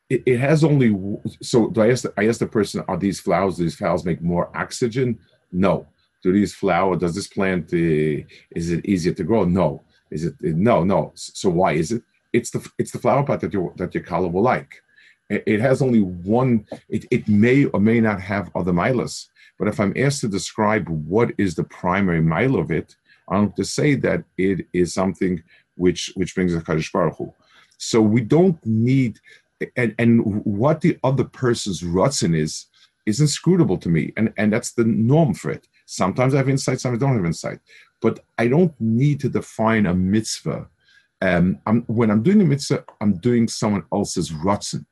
it, 0.08 0.22
it 0.24 0.38
has 0.38 0.64
only 0.64 0.96
so 1.42 1.68
do 1.68 1.82
I 1.82 1.90
ask 1.90 2.04
the, 2.04 2.14
I 2.16 2.28
ask 2.28 2.38
the 2.38 2.46
person, 2.46 2.82
are 2.88 2.96
these 2.96 3.20
flowers, 3.20 3.56
do 3.56 3.64
these 3.64 3.76
flowers 3.76 4.04
make 4.04 4.22
more 4.22 4.50
oxygen? 4.56 5.18
No. 5.52 5.86
Do 6.22 6.32
these 6.32 6.54
flowers, 6.54 7.00
does 7.00 7.14
this 7.14 7.28
plant, 7.28 7.64
uh, 7.74 8.24
is 8.56 8.70
it 8.72 8.86
easier 8.86 9.12
to 9.12 9.24
grow? 9.24 9.44
No. 9.44 9.82
Is 10.10 10.24
it, 10.24 10.34
no, 10.40 10.84
no. 10.84 11.12
So 11.14 11.50
why 11.50 11.72
is 11.72 11.92
it? 11.92 12.02
It's 12.32 12.50
the, 12.50 12.68
it's 12.78 12.90
the 12.90 12.98
flower 12.98 13.24
pot 13.24 13.40
that 13.40 13.52
your, 13.52 13.72
that 13.76 13.94
your 13.94 14.04
kala 14.04 14.28
will 14.28 14.42
like 14.42 14.82
it 15.30 15.60
has 15.60 15.82
only 15.82 16.00
one, 16.00 16.66
it, 16.88 17.04
it 17.10 17.28
may 17.28 17.66
or 17.66 17.80
may 17.80 18.00
not 18.00 18.20
have 18.20 18.50
other 18.54 18.72
milas. 18.72 19.28
But 19.58 19.68
if 19.68 19.80
I'm 19.80 19.92
asked 19.96 20.20
to 20.22 20.28
describe 20.28 20.88
what 20.88 21.32
is 21.36 21.54
the 21.54 21.64
primary 21.64 22.22
mile 22.22 22.56
of 22.56 22.70
it, 22.70 22.96
I'm 23.28 23.52
to 23.52 23.64
say 23.64 23.94
that 23.96 24.24
it 24.38 24.66
is 24.72 24.94
something 24.94 25.42
which 25.76 26.10
which 26.14 26.34
brings 26.34 26.54
a 26.54 26.62
Kaddish 26.62 26.90
Baruch 26.90 27.16
Hu. 27.18 27.32
So 27.76 28.00
we 28.00 28.22
don't 28.22 28.58
need, 28.64 29.20
and, 29.76 29.94
and 29.98 30.44
what 30.44 30.80
the 30.80 30.98
other 31.04 31.24
person's 31.24 31.82
rutzin 31.82 32.34
is, 32.34 32.66
is 33.04 33.20
inscrutable 33.20 33.78
to 33.78 33.88
me. 33.88 34.12
And, 34.16 34.32
and 34.38 34.52
that's 34.52 34.72
the 34.72 34.84
norm 34.84 35.34
for 35.34 35.50
it. 35.50 35.68
Sometimes 35.86 36.34
I 36.34 36.38
have 36.38 36.48
insight, 36.48 36.80
sometimes 36.80 37.02
I 37.02 37.06
don't 37.06 37.16
have 37.16 37.26
insight. 37.26 37.60
But 38.00 38.20
I 38.38 38.48
don't 38.48 38.74
need 38.80 39.20
to 39.20 39.28
define 39.28 39.86
a 39.86 39.94
mitzvah. 39.94 40.68
Um, 41.20 41.58
I'm, 41.66 41.82
when 41.82 42.10
I'm 42.10 42.22
doing 42.22 42.40
a 42.40 42.44
mitzvah, 42.44 42.84
I'm 43.00 43.14
doing 43.18 43.48
someone 43.48 43.84
else's 43.92 44.30
rutzin. 44.30 44.86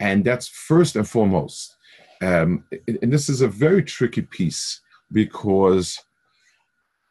And 0.00 0.24
that's 0.24 0.48
first 0.48 0.96
and 0.96 1.08
foremost. 1.08 1.76
Um, 2.20 2.64
and 3.02 3.12
this 3.12 3.28
is 3.28 3.40
a 3.40 3.48
very 3.48 3.82
tricky 3.82 4.22
piece 4.22 4.80
because, 5.12 5.98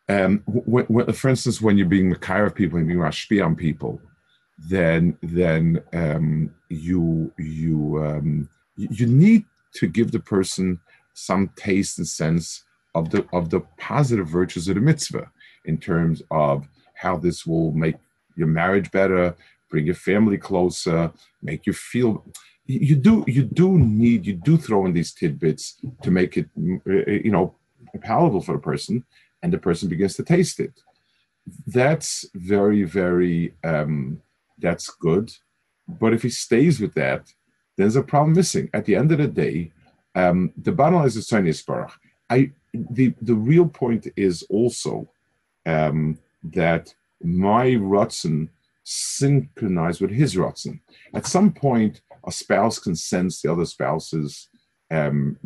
um, 0.10 0.44
when, 0.46 0.86
when, 0.86 1.12
for 1.14 1.30
instance, 1.30 1.62
when 1.62 1.78
you're 1.78 1.88
being 1.88 2.10
Makar 2.10 2.46
of 2.46 2.56
people 2.56 2.78
and 2.78 2.88
being 2.88 3.00
Rashbi 3.00 3.44
on 3.44 3.56
people, 3.56 4.02
then 4.70 5.18
then 5.22 5.82
um, 5.94 6.54
you 6.70 7.32
you 7.38 8.04
um, 8.04 8.50
you 8.76 9.06
need 9.06 9.46
to 9.76 9.88
give 9.88 10.12
the 10.12 10.20
person 10.20 10.80
some 11.14 11.50
taste 11.56 11.98
and 11.98 12.08
sense 12.08 12.64
of 12.96 13.10
the 13.10 13.26
of 13.34 13.50
the 13.50 13.62
positive 13.78 14.28
virtues 14.28 14.68
of 14.68 14.76
the 14.76 14.82
mitzvah 14.82 15.32
in 15.66 15.78
terms 15.78 16.22
of 16.32 16.68
how 16.96 17.18
this 17.18 17.46
will 17.46 17.72
make 17.72 17.96
your 18.36 18.48
marriage 18.48 18.92
better, 18.92 19.36
bring 19.70 19.86
your 19.86 19.96
family 19.96 20.38
closer, 20.38 21.12
make 21.42 21.66
you 21.66 21.74
feel 21.74 22.26
you 22.66 22.96
do 22.96 23.24
you 23.28 23.44
do 23.44 23.78
need 23.78 24.26
you 24.26 24.34
do 24.34 24.58
throw 24.58 24.86
in 24.86 24.94
these 24.94 25.14
tidbits 25.14 25.78
to 26.04 26.12
make 26.12 26.38
it 26.38 26.48
uh, 26.88 27.12
you 27.12 27.32
know 27.32 27.56
palatable 28.02 28.42
for 28.42 28.54
the 28.54 28.62
person 28.62 29.04
and 29.42 29.52
the 29.52 29.58
person 29.58 29.90
begins 29.90 30.16
to 30.16 30.24
taste 30.24 30.60
it. 30.60 30.80
That's 31.68 32.26
very 32.36 32.84
very 32.84 33.56
um, 33.64 34.22
that's 34.60 34.90
good. 34.90 35.32
But 35.88 36.14
if 36.14 36.22
he 36.24 36.30
stays 36.30 36.80
with 36.80 36.94
that 36.94 37.28
there's 37.78 37.96
a 37.96 38.04
problem 38.04 38.34
missing. 38.34 38.70
At 38.74 38.86
the 38.86 38.96
end 38.96 39.12
of 39.12 39.18
the 39.18 39.28
day 39.28 39.72
um, 40.16 40.54
the 40.62 40.72
bottom 40.72 40.96
line 40.96 41.08
is 41.08 41.16
the 41.16 41.22
Sparach. 41.22 41.94
I 42.30 42.52
the 42.74 43.14
the 43.22 43.36
real 43.36 43.68
point 43.68 44.08
is 44.16 44.44
also 44.44 45.10
um, 45.66 46.18
that 46.44 46.94
my 47.24 47.68
Rutzen 47.72 48.50
synchronized 48.84 50.02
with 50.02 50.12
his 50.12 50.36
Rutzen. 50.36 50.80
At 51.14 51.28
some 51.28 51.52
point, 51.54 52.02
a 52.26 52.32
spouse 52.32 52.80
can 52.80 52.96
sense 52.96 53.42
the 53.42 53.52
other 53.52 53.66
spouse's 53.66 54.50
um, 54.90 55.38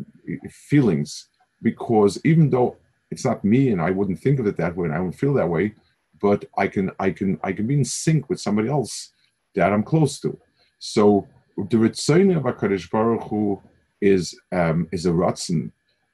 feelings 0.49 1.29
because 1.61 2.19
even 2.23 2.49
though 2.49 2.77
it's 3.11 3.25
not 3.25 3.43
me 3.43 3.69
and 3.69 3.81
I 3.81 3.91
wouldn't 3.91 4.19
think 4.19 4.39
of 4.39 4.47
it 4.47 4.57
that 4.57 4.75
way 4.75 4.85
and 4.85 4.95
I 4.95 4.99
wouldn't 4.99 5.19
feel 5.19 5.33
that 5.35 5.49
way, 5.49 5.73
but 6.21 6.45
I 6.57 6.67
can 6.67 6.91
I 6.99 7.11
can 7.11 7.39
I 7.43 7.51
can 7.51 7.67
be 7.67 7.75
in 7.75 7.85
sync 7.85 8.29
with 8.29 8.39
somebody 8.39 8.69
else 8.69 9.11
that 9.55 9.73
I'm 9.73 9.83
close 9.83 10.19
to. 10.21 10.37
So 10.79 11.27
the 11.57 11.77
Ritzoni 11.77 12.35
of 12.35 12.43
Hakadosh 12.43 12.89
Baruch 12.89 13.23
Hu 13.29 13.61
is 14.01 14.37
um, 14.51 14.87
is 14.91 15.05
a 15.05 15.11
ratzon 15.11 15.71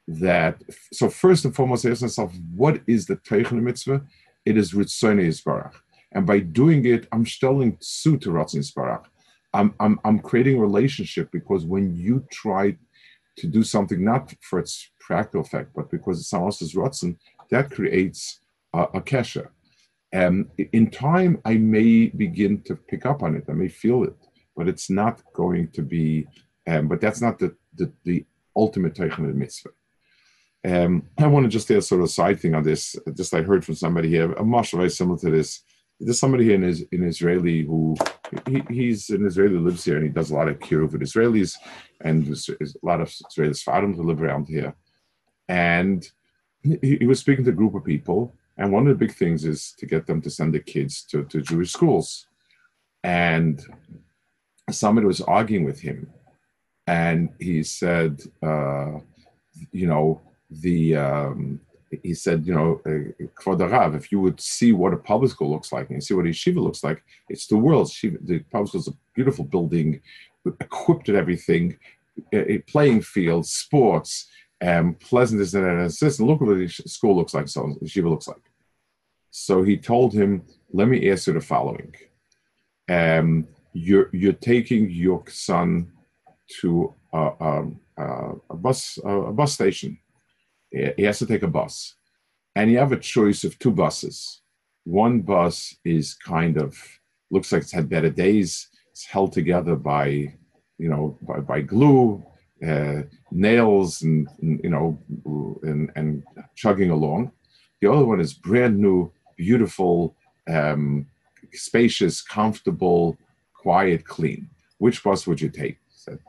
that. 0.07 0.61
So 0.93 1.09
first 1.09 1.45
and 1.45 1.55
foremost, 1.55 1.85
I 1.85 1.91
ask 1.91 2.01
myself, 2.01 2.33
what 2.55 2.81
is 2.87 3.05
the 3.05 3.17
Teichen 3.17 3.61
mitzvah? 3.61 4.01
It 4.45 4.57
is 4.57 4.73
Ritzoni 4.73 5.27
Yisbarach, 5.27 5.75
and 6.11 6.25
by 6.25 6.39
doing 6.39 6.85
it, 6.85 7.07
I'm 7.11 7.25
stelling 7.25 7.77
su 7.79 8.17
to 8.17 8.29
Ratzon 8.29 8.57
Yisbarach. 8.57 9.05
I'm, 9.53 9.73
I'm, 9.79 9.99
I'm 10.05 10.19
creating 10.19 10.57
a 10.57 10.61
relationship 10.61 11.29
because 11.31 11.65
when 11.65 11.95
you 11.95 12.25
try 12.31 12.77
to 13.37 13.47
do 13.47 13.63
something 13.63 14.03
not 14.03 14.33
for 14.41 14.59
its 14.59 14.91
practical 14.99 15.41
effect, 15.41 15.71
but 15.75 15.91
because 15.91 16.19
it's 16.19 16.29
someone 16.29 16.47
else's 16.47 16.73
rutzen, 16.75 17.17
that 17.49 17.69
creates 17.69 18.39
a, 18.73 19.01
kesha. 19.01 19.49
Um, 20.13 20.49
in 20.57 20.89
time, 20.89 21.41
I 21.45 21.55
may 21.57 22.07
begin 22.07 22.61
to 22.63 22.75
pick 22.75 23.05
up 23.05 23.23
on 23.23 23.35
it. 23.35 23.45
I 23.49 23.53
may 23.53 23.67
feel 23.67 24.03
it, 24.03 24.15
but 24.55 24.67
it's 24.67 24.89
not 24.89 25.21
going 25.33 25.69
to 25.71 25.81
be 25.81 26.27
Um, 26.67 26.87
but 26.87 27.01
that's 27.01 27.21
not 27.21 27.39
the, 27.39 27.55
the, 27.75 27.91
the 28.03 28.25
ultimate 28.55 28.93
Teichen 28.93 29.33
mitzvah. 29.33 29.71
Um, 30.63 31.07
I 31.17 31.27
want 31.27 31.45
to 31.45 31.49
just 31.49 31.71
add 31.71 31.83
sort 31.83 32.01
of 32.01 32.05
a 32.05 32.09
side 32.09 32.39
thing 32.39 32.53
on 32.53 32.63
this. 32.63 32.95
Just 33.15 33.33
I 33.33 33.41
heard 33.41 33.65
from 33.65 33.75
somebody 33.75 34.09
here, 34.09 34.31
a 34.33 34.43
marshal 34.43 34.77
very 34.77 34.89
similar 34.89 35.17
to 35.19 35.31
this. 35.31 35.63
There's 35.99 36.19
somebody 36.19 36.45
here 36.45 36.55
in, 36.55 36.63
in 36.91 37.03
Israeli 37.03 37.63
who 37.63 37.95
he, 38.47 38.63
he's 38.69 39.09
an 39.09 39.25
Israeli 39.25 39.57
lives 39.57 39.83
here 39.83 39.97
and 39.97 40.05
he 40.05 40.09
does 40.09 40.31
a 40.31 40.35
lot 40.35 40.47
of 40.47 40.59
kiruv 40.59 40.93
with 40.93 41.01
Israelis 41.01 41.55
and 42.03 42.25
there's, 42.25 42.49
there's 42.59 42.75
a 42.75 42.85
lot 42.85 43.01
of 43.01 43.13
Israeli 43.29 43.53
Sfarim 43.53 43.95
who 43.95 44.03
live 44.03 44.21
around 44.21 44.47
here. 44.47 44.75
And 45.47 46.09
he, 46.63 46.97
he, 46.99 47.07
was 47.07 47.19
speaking 47.19 47.43
to 47.45 47.51
a 47.51 47.53
group 47.53 47.75
of 47.75 47.83
people, 47.83 48.35
and 48.57 48.71
one 48.71 48.87
of 48.87 48.89
the 48.89 49.05
big 49.05 49.15
things 49.15 49.45
is 49.45 49.73
to 49.79 49.85
get 49.85 50.05
them 50.05 50.21
to 50.21 50.29
send 50.29 50.53
their 50.53 50.61
kids 50.61 51.03
to, 51.05 51.23
to 51.25 51.41
Jewish 51.41 51.73
schools. 51.73 52.27
And 53.03 53.61
somebody 54.69 55.07
was 55.07 55.21
arguing 55.21 55.65
with 55.65 55.79
him, 55.79 56.11
and 56.87 57.29
he 57.39 57.63
said, 57.63 58.21
uh, 58.43 58.99
you 59.71 59.87
know, 59.87 60.21
the 60.51 60.95
um, 60.95 61.61
he 62.03 62.13
said, 62.13 62.45
you 62.45 62.53
know, 62.53 62.81
for 63.41 63.95
if 63.95 64.11
you 64.11 64.19
would 64.19 64.39
see 64.39 64.71
what 64.71 64.93
a 64.93 64.97
public 64.97 65.31
school 65.31 65.51
looks 65.51 65.71
like 65.71 65.89
and 65.89 66.03
see 66.03 66.13
what 66.13 66.25
a 66.25 66.29
yeshiva 66.29 66.61
looks 66.61 66.83
like, 66.83 67.03
it's 67.29 67.47
the 67.47 67.57
world. 67.57 67.91
the 68.01 68.39
public 68.51 68.69
school 68.69 68.81
is 68.81 68.87
a 68.87 68.97
beautiful 69.13 69.45
building, 69.45 70.01
equipped 70.45 71.07
with 71.07 71.17
everything, 71.17 71.77
a, 72.33 72.59
playing 72.59 73.01
field, 73.01 73.45
sports, 73.45 74.27
um, 74.61 74.95
pleasantness 74.95 75.53
and 75.53 75.65
an 75.65 75.81
assistant. 75.81 76.29
Look 76.29 76.41
what 76.41 76.57
the 76.57 76.67
school 76.67 77.15
looks 77.15 77.33
like, 77.33 77.47
so 77.47 77.75
yeshiva 77.81 78.09
looks 78.09 78.27
like. 78.27 78.41
So 79.31 79.63
he 79.63 79.77
told 79.77 80.13
him, 80.13 80.43
let 80.73 80.87
me 80.87 81.09
ask 81.11 81.27
you 81.27 81.33
the 81.33 81.41
following. 81.41 81.93
Um, 82.89 83.47
you're, 83.73 84.09
you're 84.13 84.33
taking 84.33 84.89
your 84.89 85.23
son 85.27 85.91
to 86.61 86.93
a, 87.13 87.67
a, 87.97 88.35
a 88.49 88.55
bus, 88.55 88.99
a 89.03 89.31
bus 89.31 89.53
station 89.53 89.97
he 90.71 91.03
has 91.03 91.19
to 91.19 91.25
take 91.25 91.43
a 91.43 91.47
bus. 91.47 91.95
And 92.55 92.71
you 92.71 92.77
have 92.79 92.91
a 92.91 92.97
choice 92.97 93.43
of 93.43 93.57
two 93.59 93.71
buses. 93.71 94.41
One 94.83 95.21
bus 95.21 95.75
is 95.85 96.15
kind 96.15 96.57
of 96.57 96.77
looks 97.29 97.51
like 97.51 97.61
it's 97.61 97.71
had 97.71 97.89
better 97.89 98.09
days. 98.09 98.67
It's 98.91 99.05
held 99.05 99.31
together 99.33 99.75
by, 99.75 100.33
you 100.77 100.89
know, 100.89 101.17
by, 101.21 101.39
by 101.39 101.61
glue, 101.61 102.23
uh, 102.67 103.03
nails, 103.31 104.01
and, 104.01 104.27
and, 104.41 104.59
you 104.63 104.69
know, 104.69 104.99
and, 105.63 105.91
and 105.95 106.23
chugging 106.55 106.91
along. 106.91 107.31
The 107.81 107.91
other 107.91 108.05
one 108.05 108.19
is 108.19 108.33
brand 108.33 108.77
new, 108.77 109.11
beautiful, 109.37 110.15
um, 110.49 111.07
spacious, 111.53 112.21
comfortable, 112.21 113.17
quiet, 113.53 114.05
clean. 114.05 114.49
Which 114.77 115.03
bus 115.03 115.25
would 115.25 115.39
you 115.41 115.49
take? 115.49 115.77
Said 115.89 116.19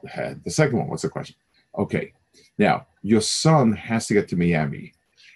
The 0.44 0.50
second 0.50 0.78
one. 0.78 0.88
What's 0.88 1.02
the 1.02 1.08
question? 1.08 1.36
Okay. 1.76 2.12
Now, 2.62 2.86
your 3.02 3.20
son 3.20 3.72
has 3.72 4.06
to 4.06 4.14
get 4.14 4.28
to 4.28 4.36
Miami, 4.36 4.92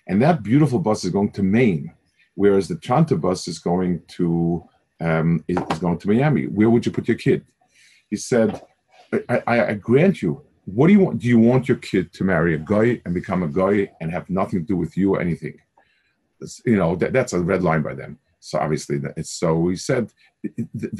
and 0.07 0.23
that 0.23 0.45
beautiful 0.45 0.79
bus 0.79 1.05
is 1.05 1.11
going 1.11 1.33
to 1.33 1.43
Maine, 1.43 1.93
whereas 2.37 2.69
the 2.69 2.77
Toronto 2.77 3.17
bus 3.17 3.49
is 3.49 3.59
going 3.59 4.03
to 4.17 4.65
um, 5.01 5.45
is 5.49 5.59
going 5.81 5.99
to 5.99 6.09
Miami. 6.09 6.45
Where 6.47 6.71
would 6.71 6.87
you 6.87 6.93
put 6.93 7.09
your 7.09 7.17
kid? 7.17 7.45
He 8.09 8.17
said, 8.17 8.63
I, 9.29 9.43
I, 9.53 9.67
I 9.71 9.75
grant 9.75 10.23
you. 10.23 10.43
What 10.67 10.87
do 10.87 10.93
you 10.93 11.01
want? 11.01 11.19
Do 11.19 11.27
you 11.27 11.41
want 11.41 11.67
your 11.67 11.79
kid 11.79 12.13
to 12.13 12.23
marry 12.23 12.55
a 12.55 12.59
guy 12.59 13.03
and 13.05 13.13
become 13.13 13.43
a 13.43 13.55
guy 13.63 13.91
and 14.01 14.13
have 14.13 14.31
nothing 14.31 14.61
to 14.61 14.67
do 14.73 14.77
with 14.77 14.97
you 14.97 15.15
or 15.15 15.21
anything? 15.21 15.59
you 16.65 16.77
know, 16.77 16.95
that, 16.97 17.13
that's 17.13 17.33
a 17.33 17.41
red 17.41 17.63
line 17.63 17.83
by 17.83 17.95
them. 17.95 18.19
So 18.39 18.59
obviously, 18.61 19.01
it's 19.17 19.33
so 19.43 19.69
he 19.69 19.77
said 19.77 20.13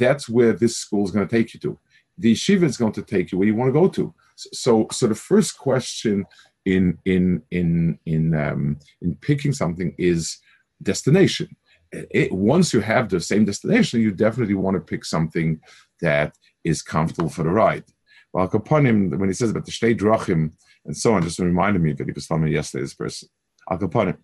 that's 0.03 0.27
where 0.27 0.51
this 0.51 0.75
school 0.75 1.05
is 1.05 1.11
going 1.11 1.25
to 1.25 1.35
take 1.37 1.53
you 1.53 1.59
to. 1.61 1.79
The 2.17 2.33
yeshiva 2.33 2.63
is 2.63 2.77
going 2.77 2.93
to 2.93 3.03
take 3.03 3.31
you 3.31 3.37
where 3.37 3.47
you 3.47 3.55
want 3.55 3.69
to 3.69 3.79
go 3.79 3.87
to. 3.87 4.13
So, 4.35 4.87
so 4.91 5.07
the 5.07 5.15
first 5.15 5.57
question 5.57 6.25
in 6.65 6.97
in 7.05 7.41
in 7.51 7.99
in 8.05 8.35
um, 8.35 8.79
in 9.01 9.15
picking 9.15 9.53
something 9.53 9.95
is 9.97 10.37
destination. 10.81 11.55
It, 11.91 12.31
once 12.31 12.73
you 12.73 12.81
have 12.81 13.07
the 13.09 13.21
same 13.21 13.45
destination, 13.45 14.01
you 14.01 14.11
definitely 14.11 14.55
want 14.55 14.75
to 14.75 14.81
pick 14.81 15.05
something 15.05 15.61
that 16.01 16.35
is 16.63 16.81
comfortable 16.81 17.29
for 17.29 17.43
the 17.43 17.49
ride. 17.49 17.85
Well, 18.33 18.49
him 18.49 19.11
when 19.11 19.29
he 19.29 19.33
says 19.33 19.51
about 19.51 19.65
the 19.65 19.71
Shtei 19.71 19.97
Drachim 19.97 20.51
and 20.85 20.95
so 20.95 21.13
on, 21.13 21.23
just 21.23 21.39
reminded 21.39 21.81
me 21.81 21.93
that 21.93 22.05
he 22.05 22.11
was 22.11 22.27
telling 22.27 22.43
me 22.43 22.51
yesterday, 22.51 22.83
this 22.83 22.93
person. 22.93 23.29
Al 23.69 23.77
Kaponim. 23.79 24.17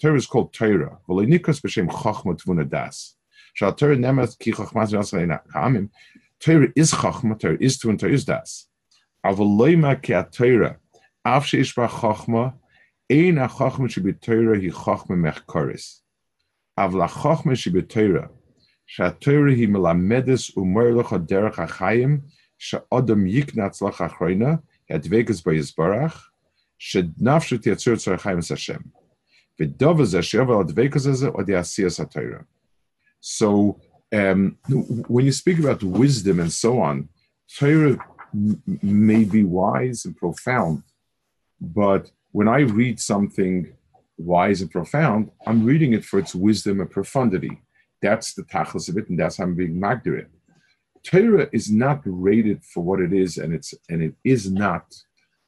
Torah 0.00 0.16
is 0.16 0.26
called 0.26 0.52
Torah. 0.52 0.98
V'loinikas 1.08 1.60
b'shem 1.60 1.88
Chachma 1.88 2.36
Tvuna 2.40 2.68
Das. 2.68 3.17
Shal 3.57 3.73
Torah 3.73 3.95
nemet 3.95 4.37
ki 4.39 4.51
Chachma 4.51 4.87
Tvuna 4.87 5.39
Ka'amim. 5.51 5.89
Torah 6.39 6.67
is 6.75 6.91
Chachma, 6.91 7.39
Torah 7.39 7.57
is 7.59 7.77
Tvun, 7.77 7.99
Torah 7.99 8.11
is 8.11 8.25
Das. 8.25 8.67
Avaloima 9.25 10.01
ki 10.01 10.13
Torah. 10.31 10.77
Av 11.25 11.43
sheish 11.43 11.75
ba 11.75 11.87
Chachma, 11.87 12.53
ein 13.09 13.37
a 13.37 13.47
Chachma 13.47 13.89
she 13.89 14.01
be 14.01 14.13
Torah 14.13 14.59
hi 14.59 14.67
Chachma 14.67 15.15
mechkoris. 15.15 15.99
Av 16.77 16.93
la 16.93 17.07
Chachma 17.07 17.55
she 17.55 17.69
be 17.69 17.81
Torah. 17.81 18.29
שהתורה 18.85 19.51
היא 19.51 19.67
מלמדת 19.67 20.57
ומר 20.57 20.95
לך 20.99 21.15
דרך 21.25 21.59
החיים, 21.59 22.19
שאדם 22.57 23.27
יקנץ 23.27 23.81
לך 23.81 24.01
אחרינה, 24.01 24.55
הדבקס 24.89 25.41
ביזברך, 25.41 26.29
שנפשו 26.77 27.57
תייצר 27.57 27.95
צורך 27.95 28.27
את 28.27 28.51
השם. 28.51 28.79
ודוב 29.61 30.01
הזה 30.01 30.21
שיובר 30.21 30.53
על 30.53 30.59
הדבקס 30.59 31.05
הזה 31.05 31.27
עוד 31.27 31.49
יעשייס 31.49 31.99
התורה. 31.99 32.39
so, 33.20 33.80
um, 34.12 34.56
when 35.08 35.24
you 35.26 35.32
speak 35.32 35.58
about 35.58 35.82
wisdom 35.82 36.40
and 36.40 36.52
so 36.52 36.80
on, 36.80 37.08
Torah 37.58 37.98
may 38.82 39.24
be 39.24 39.44
wise 39.44 40.04
and 40.04 40.16
profound, 40.16 40.82
but 41.60 42.10
when 42.32 42.48
I 42.48 42.60
read 42.60 43.00
something 43.00 43.72
wise 44.16 44.60
and 44.60 44.70
profound, 44.70 45.30
I'm 45.46 45.64
reading 45.64 45.92
it 45.92 46.04
for 46.04 46.18
its 46.18 46.34
wisdom 46.34 46.80
and 46.80 46.90
profundity. 46.90 47.60
That's 48.02 48.34
the 48.34 48.44
tachlis 48.44 48.88
of 48.88 48.96
it, 48.96 49.08
and 49.08 49.18
that's 49.18 49.38
how 49.38 49.44
I'm 49.44 49.54
being 49.54 49.80
magdir 49.80 50.18
it. 50.18 50.30
Torah 51.04 51.48
is 51.52 51.70
not 51.70 52.00
rated 52.04 52.64
for 52.64 52.82
what 52.82 53.00
it 53.00 53.12
is, 53.12 53.38
and 53.38 53.54
it's 53.54 53.74
and 53.88 54.02
it 54.02 54.14
is 54.24 54.50
not 54.50 54.94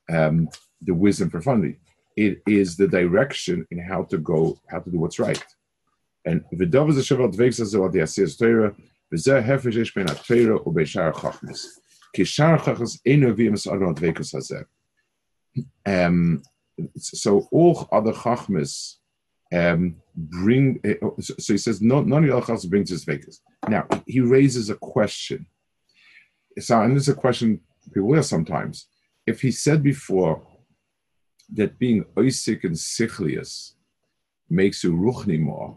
um, 0.09 0.49
the 0.81 0.95
wisdom 0.95 1.31
profundity. 1.31 1.79
It 2.17 2.43
is 2.47 2.77
the 2.77 2.89
direction 2.89 3.67
in 3.71 3.79
how 3.79 4.05
to 4.05 4.19
go, 4.19 4.59
how 4.69 4.81
to 4.81 4.91
do 4.91 4.99
what's 4.99 5.19
right. 5.19 5.43
And 6.25 6.45
v'dav 6.53 6.91
is 6.91 6.99
a 6.99 7.15
shavat 7.15 7.35
veiks 7.35 7.79
what 7.79 7.93
the 7.93 8.01
asiyas 8.01 8.39
Torah 8.39 8.75
v'zeh 9.13 9.45
hefesh 9.45 9.77
ish 9.77 9.95
ben 9.95 10.07
Torah 10.07 10.59
u'beishar 10.61 11.13
chachmas. 11.13 11.67
Kishar 12.17 12.59
chachmas 12.59 12.99
enu 13.07 13.35
v'yim 13.35 13.59
sa'adon 13.59 13.95
veikus 13.95 14.35
hazeh. 14.35 14.65
Um, 15.87 16.43
so 16.97 17.49
all 17.51 17.89
other 17.93 18.13
chachmas 18.13 18.97
um, 19.53 19.97
bring. 20.15 20.81
Uh, 20.85 21.09
so 21.21 21.55
he 21.55 21.59
says, 21.59 21.81
no, 21.81 22.03
none 22.03 22.29
of 22.29 22.47
the 22.47 22.69
brings 22.69 22.91
his 22.91 23.05
vekas. 23.05 23.41
Now 23.69 23.87
he 24.07 24.21
raises 24.21 24.71
a 24.71 24.77
question. 24.77 25.47
So, 26.59 26.81
and 26.83 26.97
this 26.97 27.05
is 27.05 27.09
a 27.11 27.15
question 27.15 27.61
people 27.93 28.09
will 28.09 28.23
sometimes. 28.23 28.87
If 29.27 29.41
he 29.41 29.51
said 29.51 29.83
before 29.83 30.47
that 31.55 31.79
being 31.79 32.05
oisik 32.17 32.65
and 32.65 32.75
sichlius 32.75 33.73
makes 34.49 34.83
you 34.85 34.93
ruchni 34.93 35.39
more, 35.41 35.77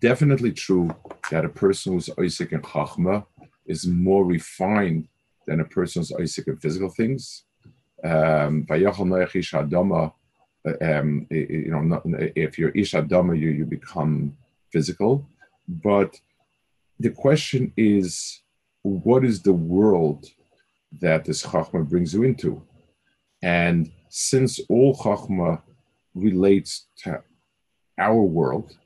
definitely 0.00 0.52
true 0.52 0.94
that 1.30 1.44
a 1.44 1.48
person 1.48 1.92
who's 1.92 2.10
Isaac 2.18 2.52
and 2.52 2.62
Chachma 2.62 3.24
is 3.66 3.86
more 3.86 4.24
refined 4.24 5.08
than 5.46 5.60
a 5.60 5.64
person 5.64 6.00
who's 6.00 6.12
Isaac 6.12 6.48
in 6.48 6.56
physical 6.56 6.90
things. 6.90 7.44
Um, 8.02 8.66
um, 10.82 11.26
you 11.30 11.70
know, 11.70 12.02
if 12.36 12.58
you're 12.58 12.70
Ish 12.70 12.92
Adama, 12.92 13.38
you, 13.38 13.50
you 13.50 13.64
become 13.64 14.36
physical, 14.70 15.26
but 15.68 16.18
the 16.98 17.10
question 17.10 17.72
is, 17.76 18.42
what 18.82 19.24
is 19.24 19.42
the 19.42 19.52
world 19.52 20.26
that 21.00 21.24
this 21.24 21.42
chachma 21.42 21.86
brings 21.88 22.14
you 22.14 22.22
into? 22.22 22.62
And 23.42 23.90
since 24.08 24.60
all 24.68 24.94
chachma 24.94 25.60
relates 26.14 26.86
to 26.98 27.22
our 27.98 28.22
world, 28.22 28.76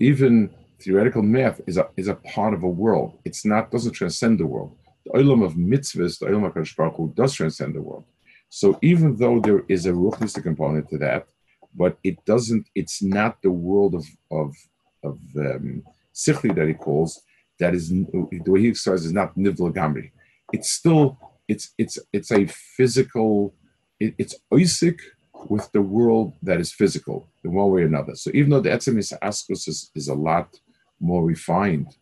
even 0.00 0.50
theoretical 0.80 1.22
math 1.22 1.60
is 1.66 1.76
a, 1.76 1.88
is 1.96 2.08
a 2.08 2.14
part 2.14 2.54
of 2.54 2.62
a 2.62 2.68
world. 2.68 3.18
It's 3.24 3.44
not 3.44 3.70
doesn't 3.70 3.92
transcend 3.92 4.40
the 4.40 4.46
world. 4.46 4.76
The 5.04 5.12
olam 5.12 5.44
of 5.44 5.54
mitzvahs, 5.54 6.18
the 6.18 6.26
olam 6.26 6.46
of 6.46 6.76
Baruch 6.76 6.96
Hu, 6.96 7.12
does 7.14 7.34
transcend 7.34 7.74
the 7.74 7.82
world. 7.82 8.04
So 8.48 8.78
even 8.82 9.16
though 9.16 9.40
there 9.40 9.62
is 9.68 9.86
a 9.86 9.92
ruchnistic 9.92 10.42
component 10.42 10.88
to 10.90 10.98
that, 10.98 11.26
but 11.74 11.98
it 12.02 12.24
doesn't. 12.24 12.68
It's 12.74 13.02
not 13.02 13.42
the 13.42 13.50
world 13.50 13.94
of 13.94 14.06
of 14.30 14.56
of 15.04 15.18
um, 15.36 15.84
sichli 16.14 16.54
that 16.56 16.68
he 16.68 16.74
calls. 16.74 17.20
That 17.58 17.74
is 17.74 17.90
the 17.90 18.42
way 18.46 18.60
he 18.60 18.68
expresses 18.68 19.06
is 19.06 19.12
not 19.12 19.36
nivla 19.36 19.72
gamri. 19.72 20.10
It's 20.52 20.70
still 20.72 21.18
it's 21.46 21.72
it's 21.78 21.98
it's 22.12 22.32
a 22.32 22.46
physical. 22.46 23.54
It, 24.00 24.14
it's 24.18 24.34
oisik 24.52 24.98
with 25.48 25.70
the 25.72 25.82
world 25.82 26.34
that 26.42 26.60
is 26.60 26.72
physical 26.72 27.28
in 27.44 27.52
one 27.52 27.70
way 27.70 27.82
or 27.82 27.86
another. 27.86 28.14
So 28.14 28.30
even 28.34 28.50
though 28.50 28.60
the 28.60 28.70
etzemis 28.70 29.12
askus 29.20 29.68
is, 29.68 29.90
is 29.94 30.08
a 30.08 30.14
lot 30.14 30.58
more 31.00 31.24
refined 31.24 31.96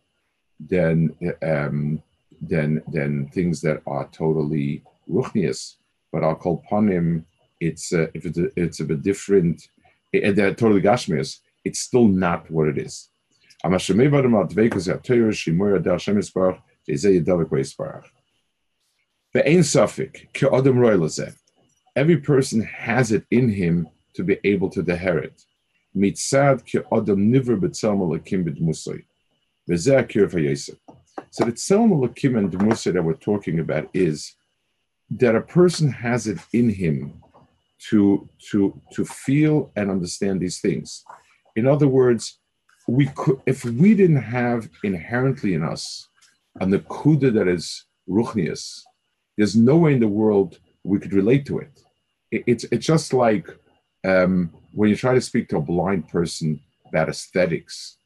than 0.59 1.15
um, 1.41 2.01
than 2.41 2.81
than 2.87 3.27
things 3.29 3.61
that 3.61 3.81
are 3.87 4.07
totally 4.11 4.83
ruchnius, 5.09 5.75
but 6.11 6.23
I'll 6.23 6.35
call 6.35 6.63
panim. 6.69 7.23
It's 7.59 7.93
uh, 7.93 8.07
if 8.13 8.25
it's 8.25 8.37
a, 8.37 8.47
it's 8.55 8.79
a 8.79 8.85
bit 8.85 9.01
different, 9.01 9.67
and 10.13 10.35
they're 10.35 10.53
totally 10.53 10.81
gashmias. 10.81 11.39
It's 11.65 11.79
still 11.79 12.07
not 12.07 12.49
what 12.49 12.67
it 12.67 12.77
is. 12.77 13.09
Every 21.95 22.17
person 22.17 22.61
has 22.61 23.11
it 23.11 23.25
in 23.31 23.49
him 23.49 23.89
to 24.13 24.23
be 24.23 24.37
able 24.43 24.69
to 24.69 24.81
inherit. 24.81 25.43
Mitzad 25.95 26.65
ki 26.65 26.79
adam 26.91 27.31
niver 27.31 27.57
b'tzelma 27.57 28.05
lakim 28.17 28.43
b'dmusay. 28.45 29.03
V'zeh 29.69 30.03
akir 30.03 30.77
So 31.31 31.45
the 31.45 31.51
tzelma 31.51 32.07
lakim 32.07 32.37
and 32.37 32.51
dmusay 32.51 32.93
that 32.93 33.03
we're 33.03 33.13
talking 33.13 33.59
about 33.59 33.89
is 33.93 34.35
that 35.11 35.35
a 35.35 35.41
person 35.41 35.91
has 35.91 36.27
it 36.27 36.39
in 36.53 36.69
him 36.69 37.21
to 37.89 38.29
to 38.51 38.79
to 38.93 39.05
feel 39.05 39.71
and 39.75 39.89
understand 39.89 40.41
these 40.41 40.59
things. 40.59 41.03
In 41.55 41.65
other 41.65 41.87
words, 41.87 42.39
we 42.87 43.07
could 43.15 43.41
if 43.45 43.65
we 43.65 43.95
didn't 43.95 44.21
have 44.21 44.69
inherently 44.83 45.53
in 45.53 45.63
us 45.63 46.07
a 46.59 46.65
nakuda 46.65 47.33
that 47.33 47.47
is 47.47 47.85
ruchnius, 48.07 48.81
there's 49.37 49.55
no 49.55 49.77
way 49.77 49.93
in 49.93 49.99
the 49.99 50.07
world 50.07 50.59
we 50.83 50.99
could 50.99 51.13
relate 51.13 51.45
to 51.47 51.59
it. 51.59 51.71
it 52.31 52.43
it's 52.47 52.65
it's 52.71 52.85
just 52.85 53.13
like 53.13 53.47
um, 54.05 54.51
when 54.73 54.89
you 54.89 54.95
try 54.95 55.13
to 55.13 55.21
speak 55.21 55.49
to 55.49 55.57
a 55.57 55.61
blind 55.61 56.07
person 56.09 56.61
about 56.87 57.09
aesthetics. 57.09 57.97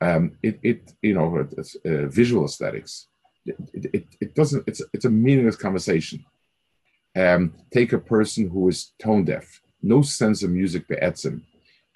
Um, 0.00 0.38
it, 0.42 0.60
it 0.62 0.92
you 1.02 1.14
know 1.14 1.26
uh, 1.38 2.06
visual 2.06 2.44
aesthetics. 2.44 3.08
It, 3.46 3.90
it, 3.92 4.06
it 4.20 4.34
doesn't. 4.34 4.64
It's 4.68 4.82
it's 4.92 5.06
a 5.06 5.10
meaningless 5.10 5.56
conversation 5.56 6.24
um, 7.18 7.54
take 7.72 7.92
a 7.92 7.98
person 7.98 8.48
who 8.48 8.68
is 8.68 8.92
tone 8.98 9.24
deaf, 9.24 9.60
no 9.82 10.02
sense 10.02 10.42
of 10.42 10.50
music 10.50 10.86
be'etzim, 10.88 11.42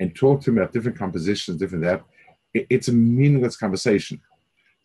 and 0.00 0.14
talk 0.14 0.40
to 0.42 0.50
him 0.50 0.58
about 0.58 0.72
different 0.72 0.98
compositions, 0.98 1.58
different 1.58 1.84
that, 1.84 2.02
it, 2.54 2.66
it's 2.68 2.88
a 2.88 2.92
meaningless 2.92 3.56
conversation. 3.56 4.20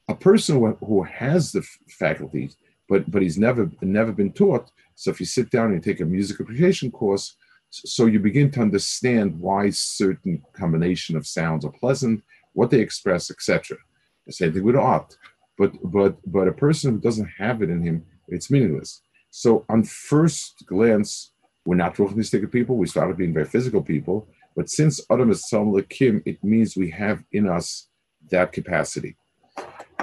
A 0.08 0.16
person 0.16 0.58
who, 0.58 0.76
who 0.86 1.04
has 1.04 1.52
the 1.52 1.66
faculties, 1.90 2.56
but 2.90 3.10
but 3.10 3.22
he's 3.22 3.38
never 3.38 3.70
never 3.82 4.12
been 4.12 4.34
taught. 4.34 4.72
So 4.96 5.12
if 5.12 5.20
you 5.20 5.26
sit 5.26 5.50
down 5.50 5.72
and 5.72 5.84
take 5.84 6.00
a 6.00 6.06
music 6.06 6.40
appreciation 6.40 6.92
course, 6.92 7.36
so 7.70 8.06
you 8.06 8.20
begin 8.20 8.52
to 8.52 8.62
understand 8.62 9.40
why 9.40 9.70
certain 9.70 10.42
combination 10.54 11.18
of 11.18 11.28
sounds 11.28 11.66
are 11.66 11.72
pleasant, 11.72 12.24
what 12.54 12.72
they 12.72 12.80
express, 12.80 13.30
etc. 13.30 13.78
The 14.26 14.34
same 14.34 14.54
thing 14.54 14.64
with 14.64 14.76
art. 14.76 15.18
But 15.58 15.72
but 15.84 16.18
but 16.26 16.48
a 16.48 16.54
person 16.54 16.94
who 16.94 17.00
doesn't 17.00 17.30
have 17.38 17.62
it 17.62 17.70
in 17.70 17.82
him, 17.82 18.06
it's 18.28 18.52
meaningless. 18.52 19.02
So 19.30 19.66
on 19.70 19.84
first 19.84 20.66
glance, 20.66 21.32
we're 21.66 21.76
not 21.76 21.96
ruchnistic 21.96 22.50
people. 22.52 22.78
We 22.78 22.88
started 22.88 23.18
being 23.18 23.34
very 23.34 23.46
physical 23.46 23.82
people. 23.82 24.28
But 24.56 24.70
since 24.70 25.00
Adam 25.12 25.30
is 25.30 25.54
Kim, 25.90 26.24
it 26.26 26.44
means 26.44 26.76
we 26.76 26.90
have 26.90 27.24
in 27.32 27.48
us 27.48 27.90
that 28.32 28.52
capacity. 28.52 29.16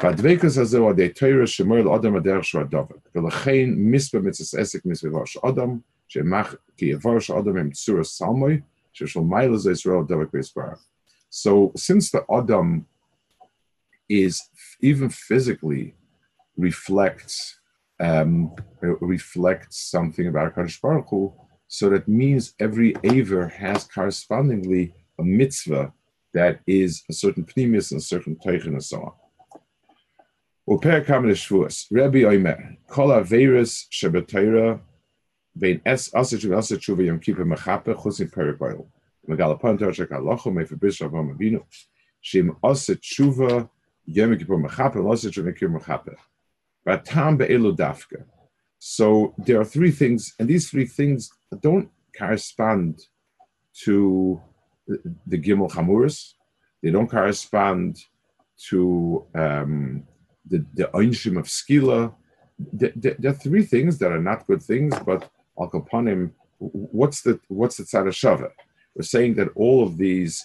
והדבקוס 0.04 0.58
הזה 0.58 0.78
הוא 0.78 0.90
הדי 0.90 1.10
תוירה 1.10 1.48
שמור 1.48 1.78
לאדם 1.78 2.16
הדרך 2.16 2.44
שהוא 2.44 2.62
הדבק. 2.62 3.16
ולכן 3.16 3.70
מספר 3.76 4.20
מצס 4.20 4.56
עסק 4.56 4.86
מספר 4.86 5.10
דבר 5.10 5.26
של 5.26 5.40
אדם, 5.48 5.78
שמח 6.08 6.56
כי 6.78 6.86
יבר 6.86 7.20
של 7.20 7.34
אדם 7.34 7.58
הם 7.58 7.72
צורה 7.72 8.04
סלמוי, 8.04 8.60
ששל 8.94 9.20
מיילה 9.20 9.58
זה 9.58 9.72
ישראל 9.72 10.04
דבק 10.08 10.34
ויסברך. 10.34 10.86
So 11.32 11.72
since 11.78 12.10
the 12.12 12.22
Adam 12.32 12.86
is 14.10 14.42
even 14.82 15.10
physically 15.10 15.94
reflects 16.58 17.60
um, 18.00 18.56
reflects 18.82 19.78
something 19.96 20.26
about 20.28 20.56
Kadosh 20.56 20.82
Baruch 20.82 21.10
Hu, 21.10 21.34
so 21.68 21.90
that 21.90 22.08
means 22.08 22.54
every 22.60 22.96
Aver 23.04 23.48
has 23.48 23.84
correspondingly 23.84 24.94
a 25.20 25.24
mitzvah 25.24 25.94
that 26.34 26.62
is 26.66 27.04
a 27.10 27.14
certain 27.14 27.44
pneumis 27.44 27.92
and 27.92 28.00
a 28.00 28.04
certain 28.04 28.36
teichen 28.44 28.74
and 28.78 28.84
so 28.84 28.98
on. 29.08 29.14
Uper 30.69 31.05
kamen 31.05 31.31
shvuas. 31.33 31.87
Rabbi 31.91 32.23
Oimer, 32.23 32.77
kol 32.89 33.09
averis 33.09 33.85
shebetayra 33.91 34.81
vein 35.55 35.81
es 35.85 36.11
asa 36.15 36.37
tshuva 36.37 36.57
asa 36.59 36.77
tshuva 36.77 37.05
yom 37.05 37.21
kippur 37.21 37.45
mechape 37.45 37.95
chusin 37.95 38.31
perik 38.33 38.61
oil. 38.63 38.89
Megala 39.29 39.61
pantar 39.61 39.93
shek 39.95 40.09
halacha 40.09 40.51
mefabish 40.51 41.03
avinu. 41.03 41.63
Shim 42.23 42.57
kippur 44.39 44.59
mechape. 45.69 46.17
So 48.79 49.35
there 49.39 49.61
are 49.61 49.65
three 49.65 49.91
things, 49.91 50.35
and 50.39 50.49
these 50.49 50.69
three 50.69 50.87
things 50.87 51.31
don't 51.61 51.89
correspond 52.17 53.01
to 53.85 54.41
the 54.87 55.39
Gimel 55.39 55.71
Chamuris. 55.71 56.35
They 56.83 56.91
don't 56.91 57.09
correspond 57.09 57.99
to 58.69 59.25
um, 59.35 60.07
the, 60.49 60.65
the 60.75 60.85
Einshim 60.95 61.39
of 61.39 61.47
Skila. 61.47 62.15
There, 62.73 63.17
are 63.27 63.33
three 63.33 63.63
things 63.63 63.99
that 63.99 64.13
are 64.13 64.21
not 64.21 64.47
good 64.47 64.63
things, 64.63 64.95
but 65.05 65.29
Al 65.59 65.71
Kapanim, 65.71 66.33
what's 66.59 67.23
the 67.23 67.41
what's 67.49 67.77
the 67.77 67.85
tzad 67.85 68.07
shava? 68.09 68.51
We're 68.95 69.03
saying 69.03 69.35
that 69.35 69.49
all 69.57 69.83
of 69.83 69.97
these 69.99 70.45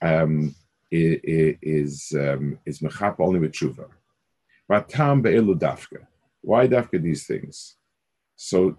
um, 0.00 0.54
is 0.90 2.12
um, 2.18 2.58
is 2.66 2.80
mechap 2.80 3.16
only 3.18 3.40
with 3.40 3.52
tshuva. 3.52 3.86
Matam 4.68 5.22
be'elu 5.22 5.58
dafka. 5.58 6.06
Why 6.40 6.66
dafka 6.66 7.02
these 7.02 7.26
things? 7.26 7.76
So 8.36 8.76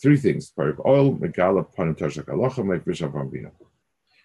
three 0.00 0.16
things. 0.16 0.52
Parik 0.56 0.84
oil, 0.84 1.16
megala, 1.16 1.66
panim 1.74 1.96
tashak 1.96 2.24
alocha, 2.24 2.64
mek 2.64 2.84
bisham 2.84 3.12
bambina. 3.12 3.50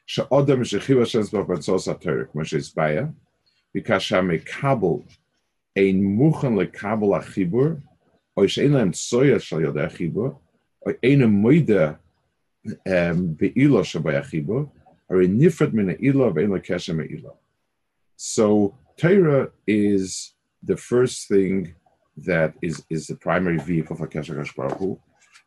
Sha'odam 0.07 0.61
shechiva 0.61 1.05
shenzbach 1.05 1.47
batzos 1.47 1.87
atarik, 1.87 2.33
moshe 2.33 2.57
isbaya, 2.57 3.13
because 3.73 4.03
mekabel 4.09 5.03
ein 5.75 6.03
muchen 6.03 6.55
lekabel 6.55 7.19
achibur, 7.19 7.81
oi 8.37 8.45
shein 8.47 8.73
lem 8.73 8.91
tsoya 8.91 9.39
shal 9.39 9.59
yodei 9.59 9.89
achibur, 9.89 10.37
oi 10.87 10.93
ein 11.03 11.21
moide 11.41 11.97
be'ilo 12.85 13.81
shabay 13.83 14.21
achibur, 14.21 14.69
or 15.09 15.17
nifrat 15.17 15.73
min 15.73 15.95
ilo 16.01 16.31
ve'in 16.31 16.49
lekeshem 16.49 16.99
ilo. 17.19 17.37
So 18.15 18.77
Torah 18.97 19.49
is 19.65 20.33
the 20.63 20.77
first 20.77 21.27
thing 21.27 21.73
that 22.17 22.53
is, 22.61 22.83
is 22.89 23.07
the 23.07 23.15
primary 23.15 23.57
vehicle 23.57 23.95
for 23.95 24.07
Kesher 24.07 24.77
Hu, 24.77 24.99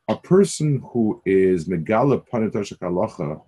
a 0.08 0.16
person 0.16 0.82
who 0.92 1.22
is 1.24 1.68
Megala 1.68 2.26
Panitoshak 2.26 2.78
Alocha, 2.78 3.40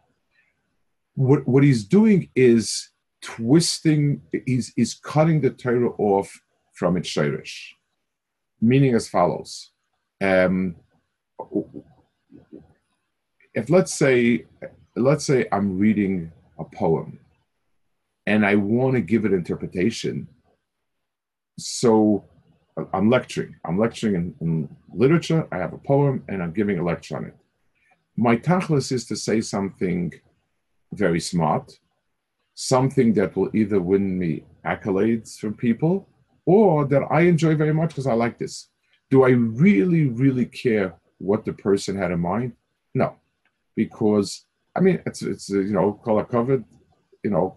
what, 1.14 1.46
what 1.48 1.64
he's 1.64 1.84
doing 1.84 2.28
is 2.34 2.90
twisting, 3.22 4.22
he's, 4.46 4.72
he's 4.76 4.94
cutting 4.94 5.40
the 5.40 5.50
Torah 5.50 5.90
off 5.98 6.40
from 6.76 6.96
its 6.96 7.08
Shirish, 7.08 7.70
meaning 8.60 8.94
as 8.94 9.08
follows. 9.08 9.70
Um, 10.22 10.76
if 13.54 13.70
let's 13.70 13.94
say, 13.94 14.44
let's 14.94 15.24
say 15.24 15.46
I'm 15.50 15.78
reading 15.78 16.30
a 16.58 16.64
poem 16.64 17.18
and 18.26 18.44
I 18.44 18.56
want 18.56 18.94
to 18.94 19.00
give 19.00 19.24
it 19.24 19.32
interpretation, 19.32 20.28
so 21.58 22.24
I'm 22.92 23.08
lecturing. 23.08 23.56
I'm 23.64 23.78
lecturing 23.78 24.14
in, 24.14 24.34
in, 24.40 24.76
literature. 24.92 25.46
I 25.52 25.58
have 25.58 25.72
a 25.72 25.78
poem 25.78 26.24
and 26.28 26.42
I'm 26.42 26.52
giving 26.52 26.78
a 26.78 26.84
lecture 26.84 27.16
on 27.16 27.24
it. 27.24 27.36
My 28.16 28.36
tachlis 28.36 28.92
is 28.92 29.06
to 29.06 29.16
say 29.16 29.40
something 29.40 30.12
very 30.92 31.20
smart, 31.20 31.78
something 32.54 33.14
that 33.14 33.34
will 33.36 33.50
either 33.54 33.80
win 33.80 34.18
me 34.18 34.44
accolades 34.64 35.38
from 35.38 35.54
people 35.54 36.08
or 36.46 36.87
that 36.87 37.02
I 37.11 37.22
enjoy 37.22 37.56
very 37.56 37.74
much 37.74 37.90
because 37.90 38.06
I 38.06 38.14
like 38.14 38.38
this. 38.38 38.68
Do 39.11 39.24
I 39.24 39.30
really, 39.30 40.06
really 40.06 40.46
care 40.46 40.94
what 41.18 41.44
the 41.44 41.52
person 41.52 41.96
had 41.96 42.12
in 42.12 42.20
mind? 42.20 42.52
No, 42.94 43.16
because 43.74 44.46
I 44.76 44.80
mean, 44.80 45.02
it's, 45.06 45.22
it's 45.22 45.48
you 45.48 45.72
know, 45.72 46.00
it 46.06 46.28
covered, 46.28 46.64
you 47.24 47.30
know, 47.30 47.54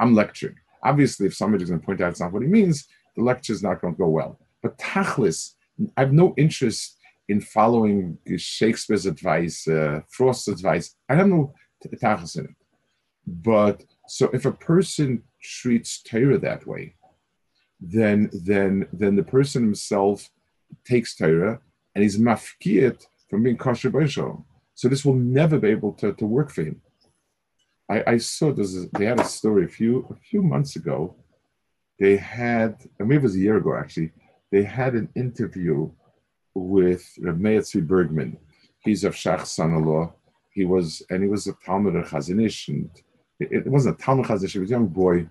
I'm 0.00 0.14
lecturing. 0.14 0.56
Obviously, 0.84 1.26
if 1.26 1.34
somebody's 1.34 1.70
going 1.70 1.80
to 1.80 1.86
point 1.86 2.00
out 2.00 2.10
it's 2.10 2.20
not 2.20 2.32
what 2.32 2.42
he 2.42 2.48
means, 2.48 2.86
the 3.16 3.22
lecture 3.22 3.52
is 3.52 3.62
not 3.62 3.80
going 3.80 3.94
to 3.94 3.98
go 3.98 4.08
well. 4.08 4.38
But 4.62 4.78
Tachlis, 4.78 5.54
I 5.96 6.00
have 6.02 6.12
no 6.12 6.34
interest 6.36 6.98
in 7.28 7.40
following 7.40 8.18
Shakespeare's 8.36 9.06
advice, 9.06 9.66
uh, 9.66 10.00
Frost's 10.08 10.48
advice. 10.48 10.94
I 11.08 11.14
have 11.14 11.26
no 11.26 11.54
Tachlis 11.84 12.38
in 12.38 12.44
it. 12.44 12.54
But 13.26 13.84
so 14.08 14.30
if 14.32 14.44
a 14.44 14.52
person 14.52 15.22
treats 15.42 16.02
Torah 16.02 16.38
that 16.38 16.66
way, 16.66 16.94
then 17.80 18.30
then 18.32 18.88
then 18.92 19.16
the 19.16 19.22
person 19.22 19.62
himself 19.62 20.30
takes 20.84 21.14
Torah 21.16 21.60
and 21.94 22.02
he's 22.02 22.18
mafkiyat 22.18 23.06
from 23.28 23.42
being 23.42 23.56
kosher 23.56 23.90
b'ishol. 23.90 24.44
So 24.74 24.88
this 24.88 25.04
will 25.04 25.14
never 25.14 25.58
be 25.58 25.68
able 25.68 25.92
to, 25.94 26.12
to 26.12 26.26
work 26.26 26.50
for 26.50 26.62
him. 26.62 26.80
I, 27.90 28.04
I 28.06 28.18
saw 28.18 28.52
this. 28.52 28.86
They 28.92 29.06
had 29.06 29.20
a 29.20 29.24
story 29.24 29.64
a 29.64 29.68
few 29.68 30.06
a 30.10 30.14
few 30.14 30.42
months 30.42 30.76
ago. 30.76 31.16
They 31.98 32.16
had, 32.16 32.76
I 33.00 33.04
maybe 33.04 33.16
it 33.16 33.22
was 33.22 33.34
a 33.34 33.40
year 33.40 33.56
ago 33.56 33.76
actually. 33.76 34.12
They 34.52 34.62
had 34.62 34.94
an 34.94 35.08
interview 35.14 35.90
with 36.54 37.04
Reb 37.20 37.38
Meir 37.38 37.62
Bergman. 37.82 38.38
He's 38.80 39.04
of 39.04 39.14
Shach 39.14 39.44
son-in-law. 39.46 40.14
He 40.50 40.64
was, 40.64 41.02
and 41.10 41.22
he 41.22 41.28
was 41.28 41.46
a 41.46 41.52
Talmud 41.64 41.96
of 41.96 42.06
Chazon 42.06 42.44
Ish, 42.44 42.68
and 42.68 42.90
it, 43.38 43.52
it 43.52 43.66
wasn't 43.66 44.00
a 44.00 44.02
Talmud 44.02 44.26
Chazon 44.26 44.44
Ish. 44.44 44.52
He 44.52 44.58
was 44.58 44.70
a 44.70 44.72
young 44.72 44.86
boy, 44.86 45.28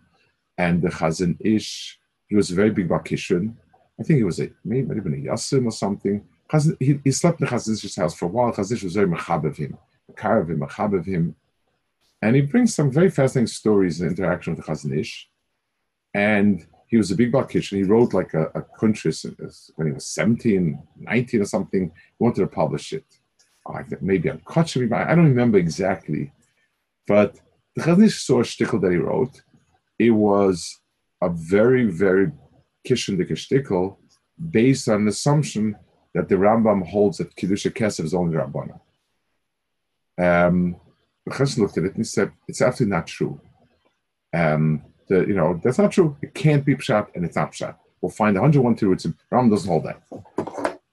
and 0.58 0.82
the 0.82 0.90
Chazon 0.90 1.38
Ish. 1.40 2.00
He 2.28 2.36
was 2.36 2.52
a 2.52 2.56
very 2.56 2.72
big 2.72 2.90
Bakishrin. 2.90 3.54
I 4.00 4.04
think 4.04 4.18
he 4.18 4.24
was 4.24 4.40
a 4.40 4.50
maybe 4.64 4.96
even 4.96 5.14
a 5.14 5.32
Yasim 5.32 5.66
or 5.66 5.72
something. 5.72 6.24
He, 6.80 7.00
he 7.04 7.12
slept 7.12 7.42
in 7.42 7.48
Chazon 7.48 7.74
Ish's 7.74 7.96
house 7.96 8.16
for 8.16 8.26
a 8.26 8.30
while. 8.30 8.52
Chazon 8.54 8.74
Ish 8.74 8.84
was 8.84 8.94
very 8.94 9.08
machab 9.08 9.46
of 9.46 9.58
him, 9.58 9.78
of 10.10 10.50
him, 10.50 10.60
machab 10.60 10.98
of 10.98 11.06
him. 11.06 11.36
And 12.22 12.36
he 12.36 12.42
brings 12.42 12.74
some 12.74 12.92
very 12.92 13.10
fascinating 13.10 13.48
stories 13.48 14.00
and 14.00 14.12
interaction 14.12 14.56
with 14.56 14.66
the 14.66 14.72
Chazon 14.72 14.98
Ish. 14.98 15.30
And 16.14 16.66
he 16.88 16.98
was 16.98 17.12
a 17.12 17.16
big 17.16 17.32
Bakishrin. 17.32 17.78
He 17.78 17.84
wrote 17.84 18.14
like 18.14 18.34
a, 18.34 18.46
a 18.56 18.62
kuntris 18.80 19.26
uh, 19.26 19.72
when 19.76 19.88
he 19.88 19.94
was 19.94 20.08
17, 20.08 20.82
19 21.00 21.42
or 21.42 21.46
something. 21.46 21.92
He 21.94 22.24
wanted 22.24 22.42
to 22.42 22.48
publish 22.48 22.94
it. 22.94 23.06
Oh, 23.66 23.74
I 23.74 23.84
think 23.84 24.02
maybe 24.02 24.30
on 24.30 24.40
Kotchevi, 24.40 24.92
I 24.94 25.16
don't 25.16 25.26
remember 25.26 25.58
exactly. 25.58 26.32
But 27.08 27.40
the 27.76 27.84
Chazon 27.84 28.06
Ish 28.06 28.24
saw 28.24 28.40
a 28.40 28.44
shtickle 28.44 28.82
that 28.82 28.92
he 28.92 28.98
wrote. 28.98 29.42
It 30.00 30.12
was 30.12 30.80
a 31.22 31.30
very, 31.30 31.86
very 31.86 32.32
kishendik 32.88 33.32
shtickle 33.32 33.98
based 34.52 34.88
on 34.88 35.02
an 35.02 35.08
assumption 35.08 35.76
that 36.14 36.30
the 36.30 36.36
Rambam 36.36 36.88
holds 36.88 37.18
that 37.18 37.36
Kiddusha 37.36 37.72
Kesef 37.72 38.06
is 38.06 38.14
only 38.14 38.36
Rabbana. 38.36 38.80
Um, 40.20 40.78
the 41.26 41.32
Chazon 41.32 41.60
looked 41.60 41.78
at 41.78 41.84
it 41.84 41.96
and 41.96 42.08
said, 42.08 42.32
it's 42.48 42.62
absolutely 42.62 42.96
not 42.96 43.08
true. 43.08 43.40
Um, 44.34 44.84
the, 45.08 45.20
you 45.22 45.36
know, 45.36 45.60
that's 45.64 45.78
not 45.78 45.92
true. 45.92 46.18
It 46.22 46.34
can't 46.34 46.66
be 46.66 46.76
pshat, 46.76 47.08
and 47.16 47.26
it's 47.26 47.36
not 47.36 47.52
pshat. 47.52 47.76
We'll 48.02 48.12
find 48.12 48.36
101 48.36 48.78
through 48.78 48.96
terutzim. 48.96 49.16
Ram 49.32 49.50
doesn't 49.50 49.70
hold 49.70 49.86
that. 49.86 50.02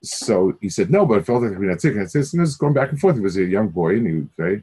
So 0.02 0.56
he 0.60 0.68
said, 0.68 0.90
no, 0.90 1.06
but 1.06 1.18
it 1.18 1.26
felt 1.26 1.42
like 1.42 1.58
we 1.58 1.68
had 1.68 1.80
sick. 1.80 1.94
And 1.94 2.08
this 2.08 2.34
is 2.34 2.56
going 2.56 2.74
back 2.74 2.90
and 2.90 3.00
forth. 3.00 3.16
He 3.16 3.22
was 3.22 3.36
a 3.36 3.44
young 3.44 3.68
boy, 3.68 3.96
and 3.96 4.06
he 4.06 4.12
would 4.14 4.30
say, 4.38 4.62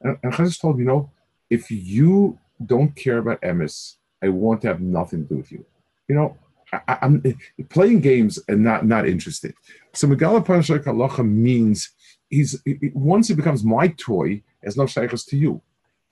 and, 0.00 0.18
and 0.22 0.32
Chazon 0.32 0.60
told 0.60 0.78
you 0.78 0.84
know, 0.84 1.10
if 1.50 1.70
you 1.70 2.38
don't 2.64 2.94
care 2.94 3.18
about 3.18 3.40
emes, 3.42 3.96
I 4.24 4.28
want 4.28 4.62
to 4.62 4.68
have 4.68 4.80
nothing 4.80 5.22
to 5.22 5.28
do 5.28 5.36
with 5.36 5.52
you. 5.52 5.64
You 6.08 6.14
know, 6.16 6.38
I, 6.72 6.98
am 7.02 7.22
playing 7.68 8.00
games 8.00 8.38
and 8.48 8.64
not 8.64 8.86
not 8.86 9.06
interested. 9.06 9.54
So 9.92 10.08
Megala 10.08 10.44
Parashak 10.44 10.84
Halacha 10.84 11.24
means 11.26 11.90
he's 12.28 12.62
once 12.94 13.30
it 13.30 13.36
becomes 13.36 13.62
my 13.64 13.88
toy, 13.88 14.42
as 14.62 14.76
no 14.76 14.86
shaykhs 14.86 15.24
to 15.26 15.36
you 15.36 15.62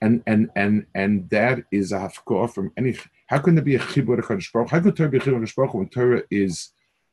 and 0.03 0.21
and 0.27 0.49
and 0.55 0.85
and 0.93 1.29
that 1.29 1.63
is 1.71 1.93
a 1.93 1.99
hafkor 1.99 2.53
from 2.53 2.71
any. 2.77 2.97
How 3.27 3.39
can 3.39 3.55
there 3.55 3.63
be 3.63 3.75
a 3.75 3.79
chibur 3.79 4.19
Hakadosh 4.19 4.51
Baruch? 4.51 4.69
How 4.69 4.81
could 4.81 4.97
Torah 4.97 5.09
be 5.09 5.17
a 5.17 5.21
chibur 5.21 5.55
Baruch 5.55 5.73
when 5.73 5.87
Torah 5.87 6.23
is 6.29 6.71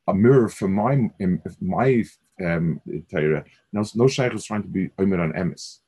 a 0.09 0.15
mirror 0.15 0.49
for 0.49 0.67
my 0.67 1.09
my 1.61 2.05
um, 2.45 2.81
Torah? 3.09 3.45
No, 3.73 3.85
no 3.95 4.09
shaykh 4.09 4.35
is 4.35 4.45
trying 4.45 4.63
to 4.63 4.69
be 4.69 4.91
omer 4.99 5.21
on 5.21 5.33
emes. 5.35 5.79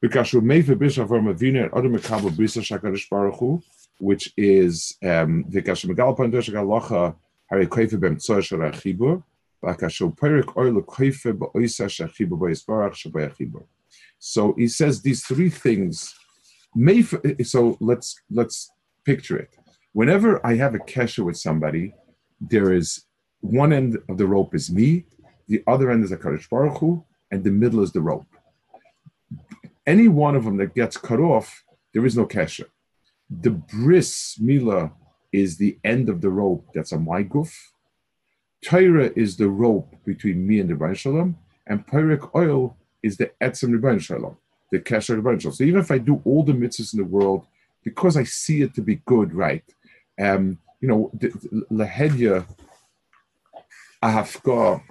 Because 0.00 0.30
meife 0.30 0.72
bishaf 0.82 1.10
or 1.10 1.20
mavina 1.20 1.68
other 1.76 1.88
mekabel 1.88 2.30
brisa 2.30 2.62
Hakadosh 2.62 3.10
Baruch 3.10 3.64
which 4.02 4.32
is 4.36 4.96
um. 5.04 5.44
So 14.18 14.54
he 14.58 14.68
says 14.68 15.02
these 15.02 15.24
three 15.24 15.50
things. 15.50 16.14
So 17.44 17.76
let's 17.80 18.20
let's 18.38 18.72
picture 19.04 19.36
it. 19.38 19.50
Whenever 19.92 20.44
I 20.44 20.56
have 20.56 20.74
a 20.74 20.78
kesha 20.78 21.24
with 21.24 21.36
somebody, 21.36 21.94
there 22.40 22.72
is 22.72 23.04
one 23.40 23.72
end 23.72 23.98
of 24.08 24.18
the 24.18 24.26
rope 24.26 24.52
is 24.54 24.68
me, 24.70 25.04
the 25.46 25.62
other 25.68 25.92
end 25.92 26.02
is 26.02 26.10
a 26.10 26.16
Kadosh 26.16 26.48
Baruch 26.50 26.78
Hu, 26.78 27.04
and 27.30 27.44
the 27.44 27.50
middle 27.50 27.82
is 27.82 27.92
the 27.92 28.00
rope. 28.00 28.26
Any 29.86 30.08
one 30.08 30.34
of 30.34 30.44
them 30.44 30.56
that 30.56 30.74
gets 30.74 30.96
cut 30.96 31.20
off, 31.20 31.62
there 31.92 32.04
is 32.04 32.16
no 32.16 32.26
kesha. 32.26 32.66
The 33.40 33.50
bris 33.50 34.38
mila 34.40 34.92
is 35.32 35.56
the 35.56 35.78
end 35.84 36.08
of 36.08 36.20
the 36.20 36.28
rope 36.28 36.68
that's 36.74 36.92
a 36.92 36.98
my 36.98 37.24
guf. 37.24 37.52
Torah 38.64 39.10
is 39.16 39.36
the 39.36 39.48
rope 39.48 39.94
between 40.04 40.46
me 40.46 40.60
and 40.60 40.68
the 40.68 40.74
Baruch 40.74 40.98
Shalom, 40.98 41.36
and 41.66 41.86
Pyric 41.86 42.34
oil 42.34 42.76
is 43.02 43.16
the 43.16 43.30
etzem 43.40 43.76
rebbein 43.76 44.00
shalom, 44.00 44.36
the 44.70 44.78
kesher 44.78 45.20
rebbein 45.20 45.40
shalom. 45.40 45.54
So 45.54 45.64
even 45.64 45.80
if 45.80 45.90
I 45.90 45.98
do 45.98 46.20
all 46.24 46.44
the 46.44 46.52
mitzvahs 46.52 46.92
in 46.92 46.98
the 46.98 47.04
world, 47.04 47.46
because 47.82 48.16
I 48.16 48.24
see 48.24 48.62
it 48.62 48.74
to 48.74 48.82
be 48.82 48.96
good, 49.06 49.34
right? 49.34 49.64
Um, 50.20 50.58
you 50.80 50.88
know, 50.88 51.10
lahedya 51.70 52.46
ahafka 54.02 54.82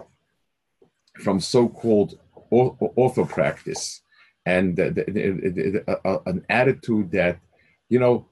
from 1.20 1.40
so-called 1.40 2.20
author 2.50 3.26
practice 3.26 4.02
and 4.46 4.76
the, 4.76 4.90
the, 4.90 5.04
the, 5.06 6.22
an 6.26 6.46
attitude 6.50 7.12
that, 7.12 7.40
you 7.88 8.00
know, 8.00 8.28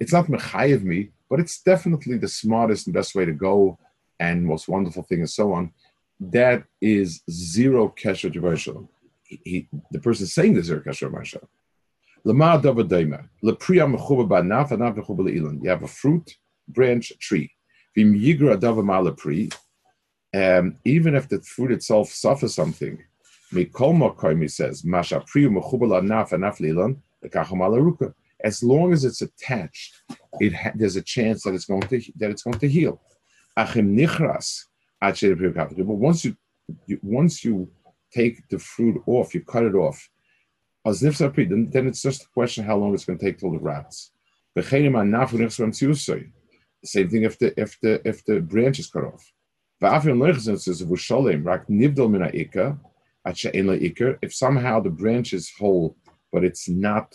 it's 0.00 0.12
not 0.12 0.26
mechayev 0.26 0.82
me, 0.82 1.10
but 1.28 1.40
it's 1.40 1.60
definitely 1.62 2.18
the 2.18 2.28
smartest 2.28 2.86
and 2.86 2.94
best 2.94 3.14
way 3.14 3.24
to 3.24 3.32
go 3.32 3.78
and 4.20 4.44
most 4.44 4.68
wonderful 4.68 5.02
thing 5.02 5.20
and 5.20 5.30
so 5.30 5.52
on. 5.52 5.72
That 6.20 6.64
is 6.80 7.22
zero 7.30 7.94
kesher 7.96 8.32
to 8.32 8.88
he, 9.28 9.68
the 9.90 10.00
person 10.00 10.26
saying 10.26 10.54
the 10.54 10.62
zero 10.62 10.80
Kasher 10.80 11.10
Marsha. 11.10 11.44
Lama 12.24 12.60
Davadaima, 12.60 13.28
Lepriya 13.44 13.86
Mechuba 13.94 14.26
Banaf, 14.28 14.70
Anaf 14.70 14.96
Mechuba 14.96 15.20
Leilan. 15.20 15.62
You 15.62 15.70
have 15.70 15.82
a 15.82 15.88
fruit, 15.88 16.36
branch, 16.66 17.12
tree. 17.18 17.52
Um, 20.34 20.76
even 20.84 21.14
if 21.14 21.28
the 21.28 21.40
fruit 21.42 21.72
itself 21.72 22.10
suffers 22.10 22.54
something, 22.54 23.02
Mokoimi 23.52 24.50
says, 24.50 24.84
As 28.44 28.62
long 28.62 28.92
as 28.92 29.04
it's 29.04 29.22
attached, 29.22 30.02
it 30.40 30.54
ha- 30.54 30.72
there's 30.74 30.96
a 30.96 31.02
chance 31.02 31.42
that 31.42 31.54
it's 31.54 31.64
going 31.64 31.82
to 31.82 32.00
that 32.16 32.30
it's 32.30 32.42
going 32.42 32.58
to 32.58 32.68
heal. 32.68 33.00
Achim 33.56 33.96
Nichras, 33.96 34.64
but 35.00 35.78
once 35.78 36.24
you, 36.24 36.36
you 36.86 36.98
once 37.02 37.44
you 37.44 37.70
take 38.12 38.48
the 38.48 38.58
fruit 38.58 39.02
off, 39.06 39.34
you 39.34 39.40
cut 39.42 39.64
it 39.64 39.74
off. 39.74 40.08
Then, 40.84 41.68
then 41.70 41.86
it's 41.86 42.02
just 42.02 42.24
a 42.24 42.28
question 42.28 42.64
how 42.64 42.76
long 42.76 42.94
it's 42.94 43.04
going 43.04 43.18
to 43.18 43.24
take 43.24 43.38
till 43.38 43.52
the 43.52 43.58
rats. 43.58 44.12
The 44.54 44.62
same 46.84 47.10
thing 47.10 47.24
if 47.24 47.38
the 47.38 47.60
if 47.60 47.78
the 47.80 48.00
if 48.08 48.24
the 48.24 48.40
branch 48.40 48.78
is 48.78 48.88
cut 48.88 49.04
off. 49.04 49.32
If 54.22 54.34
somehow 54.34 54.80
the 54.80 54.90
branch 54.90 55.32
is 55.32 55.52
whole, 55.58 55.96
but 56.32 56.44
it's 56.44 56.68
not 56.68 57.14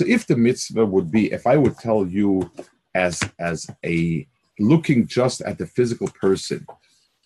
if 0.07 0.27
the 0.27 0.37
mitzvah 0.37 0.87
would 0.87 1.13
be, 1.13 1.33
if 1.33 1.47
I 1.47 1.57
would 1.57 1.79
tell 1.79 2.05
you 2.05 2.51
as 2.95 3.23
as 3.39 3.71
a 3.87 4.27
looking 4.59 5.07
just 5.07 5.41
at 5.43 5.59
the 5.59 5.67
physical 5.67 6.09
person, 6.09 6.67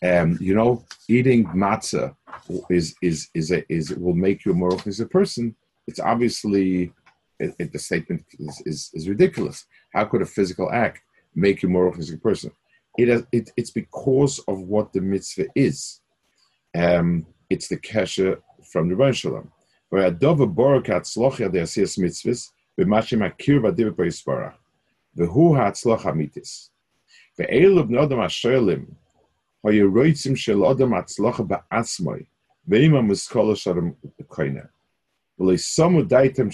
um, 0.05 0.37
you 0.39 0.55
know, 0.55 0.85
eating 1.09 1.47
matzah 1.47 2.15
is 2.69 2.95
is 3.01 3.29
is 3.33 3.53
a, 3.53 3.65
is 3.73 3.95
will 3.95 4.15
make 4.15 4.45
you 4.45 4.53
a 4.53 4.55
more 4.55 4.75
authentic 4.75 5.11
person, 5.11 5.57
it's 5.87 6.01
obviously 6.01 6.93
it, 7.41 7.55
it, 7.59 7.73
the 7.73 7.79
statement 7.79 8.27
is, 8.39 8.63
is, 8.67 8.91
is 8.93 9.09
ridiculous. 9.09 9.65
How 9.94 10.06
could 10.06 10.22
a 10.22 10.26
physical 10.26 10.72
act 10.72 11.02
make 11.36 11.62
you 11.62 11.70
more 11.70 11.88
authentic 11.88 12.22
person? 12.22 12.52
It, 12.98 13.08
has, 13.08 13.26
it 13.32 13.52
it's 13.58 13.72
because 13.72 14.40
of 14.48 14.60
what 14.62 14.94
the 14.94 15.02
mitzvah 15.02 15.48
is. 15.56 16.02
Um, 16.76 17.26
it's 17.50 17.68
the 17.68 17.78
kesha 17.78 18.40
from 18.72 18.90
the 18.90 18.96
Rebbe 18.96 19.14
Shalom. 19.14 19.52
Where 19.90 20.08
a 20.08 20.12
dove 20.12 20.40
borok 20.54 20.88
hatzlocha 20.88 21.52
de 21.52 21.60
asiyas 21.60 22.00
mitzvahs 22.00 22.52
b'mashim 22.78 23.22
akir 23.28 23.62
v'adiv 23.62 23.92
b'yispara. 23.92 24.54
V'hu 25.18 25.56
hatzlocha 25.56 26.16
mitis. 26.16 26.70
Ve'elu 27.40 27.88
b'nodam 27.88 28.24
ashelim 28.26 28.88
ha'yeroitzim 29.64 30.36
shel 30.36 30.58
odam 30.58 30.94
koina. 34.28 34.70
Daitem. 35.40 36.52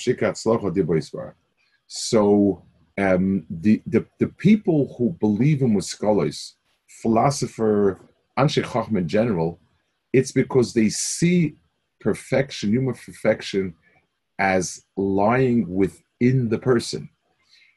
So 1.91 2.63
um, 2.99 3.45
the, 3.49 3.81
the, 3.85 4.05
the 4.19 4.27
people 4.27 4.93
who 4.97 5.15
believe 5.19 5.61
in 5.61 5.79
scholars, 5.81 6.55
philosopher, 6.87 7.99
Anshe 8.37 8.63
Chacham 8.63 8.97
in 8.97 9.07
general, 9.07 9.59
it's 10.13 10.31
because 10.31 10.73
they 10.73 10.89
see 10.89 11.55
perfection, 11.99 12.71
human 12.71 12.95
perfection, 12.95 13.75
as 14.39 14.83
lying 14.95 15.67
within 15.67 16.49
the 16.49 16.57
person. 16.57 17.09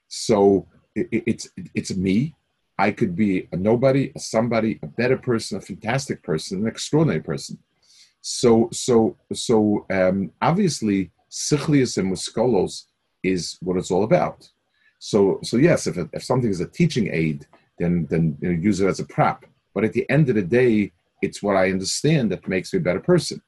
So 0.08 0.68
it, 0.94 1.08
it's 1.26 1.48
it's 1.74 1.94
me. 1.96 2.34
I 2.78 2.90
could 2.90 3.14
be 3.16 3.48
a 3.52 3.56
nobody, 3.56 4.12
a 4.14 4.20
somebody, 4.20 4.78
a 4.82 4.86
better 4.86 5.18
person, 5.18 5.58
a 5.58 5.60
fantastic 5.60 6.22
person, 6.22 6.60
an 6.60 6.68
extraordinary 6.68 7.22
person. 7.22 7.58
So 8.20 8.68
so 8.72 9.16
so 9.32 9.86
um, 9.90 10.32
obviously, 10.40 11.10
sichlius 11.30 11.98
and 11.98 12.12
muskolos 12.12 12.84
is 13.22 13.58
what 13.60 13.76
it's 13.76 13.90
all 13.90 14.04
about. 14.04 14.48
So 15.04 15.40
so 15.42 15.56
yes, 15.56 15.88
if 15.88 15.96
if 16.12 16.22
something 16.22 16.48
is 16.48 16.60
a 16.60 16.74
teaching 16.78 17.08
aid, 17.12 17.44
then 17.76 18.06
then 18.08 18.38
you 18.40 18.48
know, 18.48 18.60
use 18.68 18.80
it 18.80 18.86
as 18.86 19.00
a 19.00 19.04
prop. 19.16 19.44
But 19.74 19.82
at 19.82 19.94
the 19.94 20.08
end 20.08 20.28
of 20.28 20.36
the 20.36 20.48
day, 20.60 20.92
it's 21.20 21.42
what 21.42 21.56
I 21.56 21.72
understand 21.72 22.30
that 22.30 22.46
makes 22.46 22.72
me 22.72 22.78
a 22.78 22.86
better 22.88 23.00
person. 23.00 23.42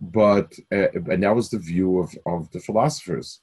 But 0.00 0.48
uh, 0.70 0.90
and 1.12 1.24
that 1.24 1.34
was 1.34 1.50
the 1.50 1.58
view 1.58 1.98
of, 1.98 2.16
of 2.24 2.48
the 2.52 2.60
philosophers. 2.60 3.40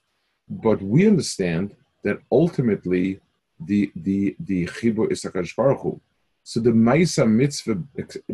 But 0.47 0.81
we 0.81 1.05
understand 1.05 1.75
that 2.05 2.19
ultimately 2.31 3.19
the 3.59 3.91
the 3.93 4.37
the 4.39 4.69
is 5.11 5.53
Baruch 5.57 5.81
Hu. 5.81 5.99
So 6.43 6.61
the 6.61 6.77
Maisa 6.87 7.29
mitzvah 7.29 7.77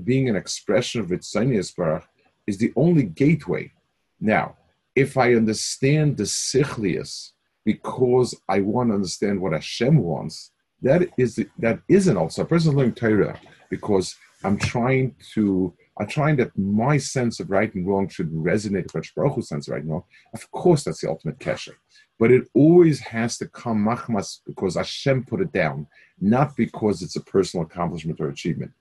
being 0.04 0.30
an 0.30 0.36
expression 0.36 1.02
of 1.02 1.08
Ritzonius 1.08 1.76
Baruch 1.76 2.08
is 2.46 2.60
the 2.60 2.72
only 2.76 3.06
gateway. 3.24 3.72
Now, 4.20 4.56
if 4.96 5.18
I 5.18 5.34
understand 5.34 6.18
the 6.18 6.30
sichlius 6.52 7.32
because 7.74 8.34
I 8.56 8.62
want 8.62 8.90
to 8.90 8.96
understand 8.96 9.40
what 9.40 9.54
Hashem 9.54 9.96
wants, 10.00 10.52
that 10.82 11.02
is 11.20 11.32
that 11.60 11.78
isn't 11.88 12.18
also 12.18 12.42
a 12.42 12.46
person 12.46 12.76
learning 12.76 12.96
Torah 12.96 13.40
because 13.70 14.16
I'm 14.44 14.58
trying 14.58 15.16
to, 15.34 15.72
I'm 16.00 16.08
trying 16.08 16.38
that 16.38 16.58
my 16.58 16.98
sense 16.98 17.40
of 17.40 17.52
right 17.52 17.72
and 17.76 17.86
wrong 17.88 18.08
should 18.08 18.32
resonate 18.32 18.92
with 18.96 19.14
Baruch 19.16 19.44
sense 19.44 19.68
of 19.68 19.74
right 19.74 19.84
and 19.84 19.92
wrong. 19.92 20.04
Of 20.34 20.50
course, 20.50 20.84
that's 20.84 21.02
the 21.02 21.10
ultimate 21.10 21.38
kesher. 21.38 21.76
But 22.18 22.32
it 22.32 22.48
always 22.56 23.00
has 23.02 23.38
to 23.38 23.48
come 23.48 23.86
machmas 23.86 24.40
because 24.48 24.76
Hashem 24.76 25.26
put 25.26 25.42
it 25.42 25.52
down, 25.52 25.86
not 26.20 26.58
because 26.58 27.04
it's 27.04 27.18
a 27.18 27.22
personal 27.36 27.68
accomplishment 27.68 28.20
or 28.20 28.30
achievement. 28.30 28.72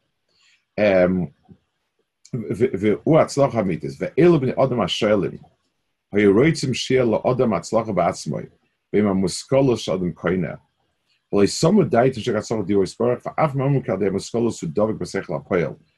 Um, 0.79 1.35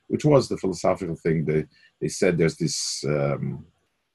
which 0.08 0.24
was 0.24 0.48
the 0.48 0.56
philosophical 0.56 1.14
thing. 1.14 1.44
They, 1.44 1.66
they 2.00 2.08
said 2.08 2.36
there's 2.36 2.56
this 2.56 3.04
um, 3.06 3.64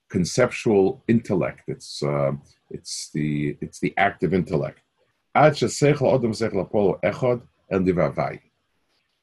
conceptual 0.09 1.03
intellect. 1.07 1.61
It's, 1.67 2.03
uh, 2.03 2.33
it's, 2.69 3.11
the, 3.13 3.57
it's 3.61 3.79
the 3.79 3.93
active 3.97 4.33
intellect. 4.33 4.81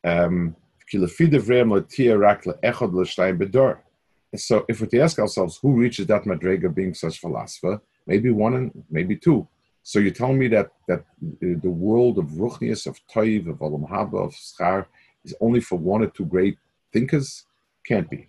Um, 0.05 0.57
so 4.35 4.65
if 4.69 4.81
we 4.81 5.01
ask 5.01 5.19
ourselves 5.19 5.59
who 5.61 5.75
reaches 5.75 6.07
that 6.07 6.25
madrega 6.25 6.75
being 6.75 6.95
such 6.95 7.19
philosopher, 7.19 7.81
maybe 8.07 8.31
one 8.31 8.55
and 8.55 8.85
maybe 8.91 9.17
two. 9.17 9.47
So 9.83 9.99
you're 9.99 10.12
telling 10.12 10.38
me 10.38 10.49
that 10.49 10.71
that 10.88 11.01
uh, 11.01 11.59
the 11.62 11.71
world 11.71 12.19
of 12.19 12.27
Ruchnias, 12.27 12.87
of 12.87 12.99
Toiv, 13.12 13.49
of 13.49 13.59
Olam 13.59 13.88
Haba, 13.88 14.27
of 14.27 14.33
Schar 14.33 14.87
is 15.25 15.35
only 15.41 15.61
for 15.61 15.79
one 15.79 16.03
or 16.03 16.09
two 16.09 16.25
great 16.27 16.59
thinkers? 16.93 17.47
Can't 17.87 18.09
be. 18.09 18.29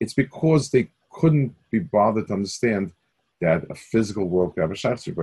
It's 0.00 0.14
because 0.14 0.70
they 0.70 0.88
couldn't 1.10 1.54
be 1.70 1.78
bothered 1.78 2.28
to 2.28 2.32
understand 2.32 2.92
that 3.40 3.64
a 3.70 3.74
physical 3.74 4.28
world 4.28 4.54
could 4.54 4.62
have 4.62 4.70
a 4.70 4.74
shachzik 4.74 5.14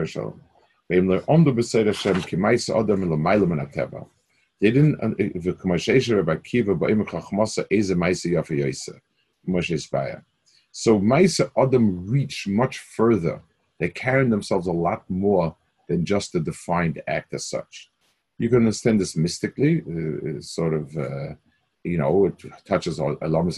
they 4.61 4.71
didn't. 4.71 4.95
So 10.75 10.99
Maisa 10.99 11.51
Adam 11.55 12.07
reached 12.09 12.47
much 12.47 12.79
further. 12.79 13.41
They 13.79 13.89
carry 13.89 14.27
themselves 14.27 14.67
a 14.67 14.71
lot 14.71 15.07
more 15.09 15.55
than 15.87 16.05
just 16.05 16.33
a 16.35 16.39
defined 16.39 17.01
act 17.07 17.33
as 17.33 17.45
such. 17.45 17.91
You 18.39 18.49
can 18.49 18.59
understand 18.59 18.99
this 18.99 19.15
mystically, 19.15 19.83
uh, 19.87 20.29
uh 20.29 20.41
sort 20.41 20.73
of, 20.73 20.97
uh, 20.97 21.35
you 21.83 21.97
know, 21.97 22.25
it 22.25 22.43
touches 22.65 22.99
all. 22.99 23.17
Alam 23.21 23.51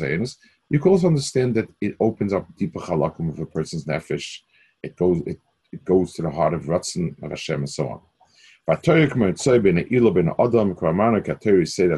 You 0.69 0.79
can 0.79 0.91
also 0.91 1.07
understand 1.07 1.55
that 1.55 1.69
it 1.79 1.95
opens 1.99 2.33
up 2.33 2.47
deeper 2.57 2.79
halakum 2.79 3.29
of 3.29 3.39
a 3.39 3.45
person's 3.45 3.85
nefesh. 3.85 4.39
It 4.83 4.95
goes, 4.97 5.21
it, 5.25 5.39
it 5.71 5.85
goes 5.85 6.13
to 6.13 6.23
the 6.23 6.31
heart 6.31 6.53
of 6.53 6.63
Ratzon 6.63 7.21
of 7.23 7.29
Hashem 7.29 7.61
and 7.61 7.69
so 7.69 7.89
on. 7.89 8.01
V'atorik 8.67 9.13
moitzoi 9.13 9.59
b'nei 9.61 9.85
ilo 9.93 10.09
b'nei 10.11 10.33
odom 10.41 10.73
k'vamanu 10.73 11.21
k'atori 11.21 11.67
seid 11.69 11.91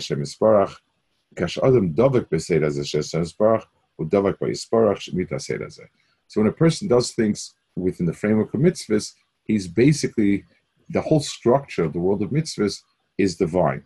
kash 1.38 1.58
odom 1.64 1.94
dovek 1.96 2.28
b'seid 2.28 2.62
hazeh 2.68 2.84
sheshem 2.84 3.24
Yisborach 3.24 3.64
u'dovek 3.98 4.38
b'yisborach 4.40 5.00
shemit. 5.00 5.80
So 6.28 6.42
when 6.42 6.50
a 6.50 6.52
person 6.52 6.90
does 6.90 7.12
things 7.12 7.54
within 7.78 8.06
the 8.06 8.12
framework 8.12 8.54
of 8.54 8.60
mitzvahs, 8.60 9.14
he's 9.46 9.66
basically, 9.66 10.44
the 10.90 11.00
whole 11.00 11.22
structure 11.22 11.86
of 11.86 11.94
the 11.94 12.00
world 12.00 12.22
of 12.22 12.32
mitzvahs 12.32 12.84
is 13.18 13.38
divine. 13.38 13.84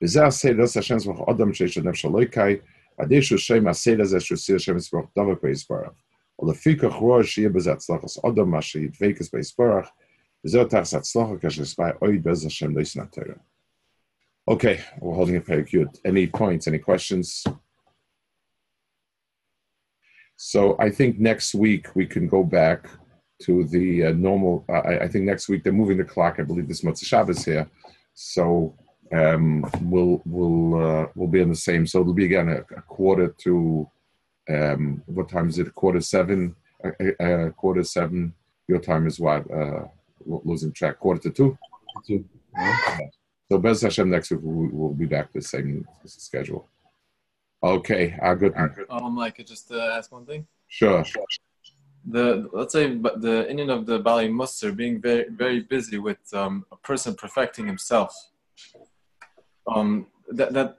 V'zeh 0.00 0.32
seid 0.32 0.56
hazeh 0.56 0.74
Hashem 0.74 0.98
Yisborach 0.98 1.26
odom 1.26 1.50
adeshu 3.00 3.38
shem 3.38 3.64
ha'seid 3.64 3.98
hazeh 3.98 4.20
shusir 4.20 4.52
Hashem 4.52 4.76
Yisborach 4.76 5.08
dovek 5.16 5.40
b'yisborach. 5.40 5.94
Olafikach 6.40 7.00
roa 7.00 7.24
shiyeh 7.24 7.50
b'zeh 7.52 7.74
atzlachas 7.74 8.18
odom 8.22 8.50
Okay, 14.48 14.80
we're 14.98 15.14
holding 15.14 15.36
a 15.36 15.40
very 15.40 15.64
good. 15.64 15.88
Any 16.04 16.26
points, 16.26 16.66
any 16.66 16.78
questions? 16.78 17.44
So 20.36 20.76
I 20.78 20.90
think 20.90 21.18
next 21.18 21.54
week 21.54 21.94
we 21.94 22.06
can 22.06 22.26
go 22.26 22.42
back 22.42 22.88
to 23.42 23.64
the 23.64 24.06
uh, 24.06 24.12
normal. 24.12 24.64
Uh, 24.68 24.78
I, 24.78 25.04
I, 25.04 25.08
think 25.08 25.26
next 25.26 25.48
week 25.48 25.62
they're 25.62 25.72
moving 25.72 25.98
the 25.98 26.04
clock. 26.04 26.36
I 26.38 26.42
believe 26.42 26.66
this 26.66 26.80
Motzei 26.80 27.04
Shabbos 27.04 27.44
here, 27.44 27.68
so 28.14 28.74
um, 29.12 29.64
we'll 29.82 30.22
we'll 30.24 30.80
uh, 30.80 31.06
we'll 31.14 31.28
be 31.28 31.40
in 31.40 31.50
the 31.50 31.54
same. 31.54 31.86
So 31.86 32.00
it'll 32.00 32.14
be 32.14 32.24
again 32.24 32.48
a, 32.48 32.60
a 32.76 32.82
quarter 32.82 33.34
to 33.38 33.88
um, 34.48 35.02
what 35.06 35.28
time 35.28 35.48
is 35.50 35.58
it? 35.58 35.74
Quarter 35.74 36.00
seven. 36.00 36.56
A, 37.20 37.50
quarter 37.50 37.84
seven. 37.84 38.32
Your 38.66 38.78
time 38.78 39.06
is 39.06 39.20
what? 39.20 39.44
Losing 40.24 40.72
track. 40.72 40.98
Quarter 40.98 41.22
to 41.22 41.30
two. 41.30 41.58
two. 42.06 42.24
So 43.50 43.58
Bez 43.58 43.82
Hashem 43.82 44.08
next 44.10 44.30
week 44.30 44.40
we'll, 44.42 44.68
we'll 44.72 44.94
be 44.94 45.06
back 45.06 45.32
to 45.32 45.38
the 45.38 45.42
same 45.42 45.86
schedule. 46.06 46.68
Okay, 47.62 48.16
good. 48.38 48.54
Uh, 48.56 48.68
good. 48.68 48.86
Um, 48.88 49.18
I 49.18 49.30
could 49.30 49.46
just 49.46 49.70
uh, 49.70 49.96
ask 49.96 50.10
one 50.12 50.24
thing. 50.24 50.46
Sure. 50.68 51.04
The 52.06 52.48
let's 52.52 52.72
say 52.72 52.94
the 52.94 53.46
Indian 53.50 53.70
of 53.70 53.84
the 53.84 53.98
Bali 53.98 54.28
Musser 54.28 54.72
being 54.72 55.00
very 55.02 55.26
very 55.28 55.60
busy 55.60 55.98
with 55.98 56.22
um, 56.32 56.64
a 56.72 56.76
person 56.76 57.14
perfecting 57.14 57.66
himself. 57.66 58.14
Um, 59.66 60.06
that 60.30 60.52
that 60.54 60.78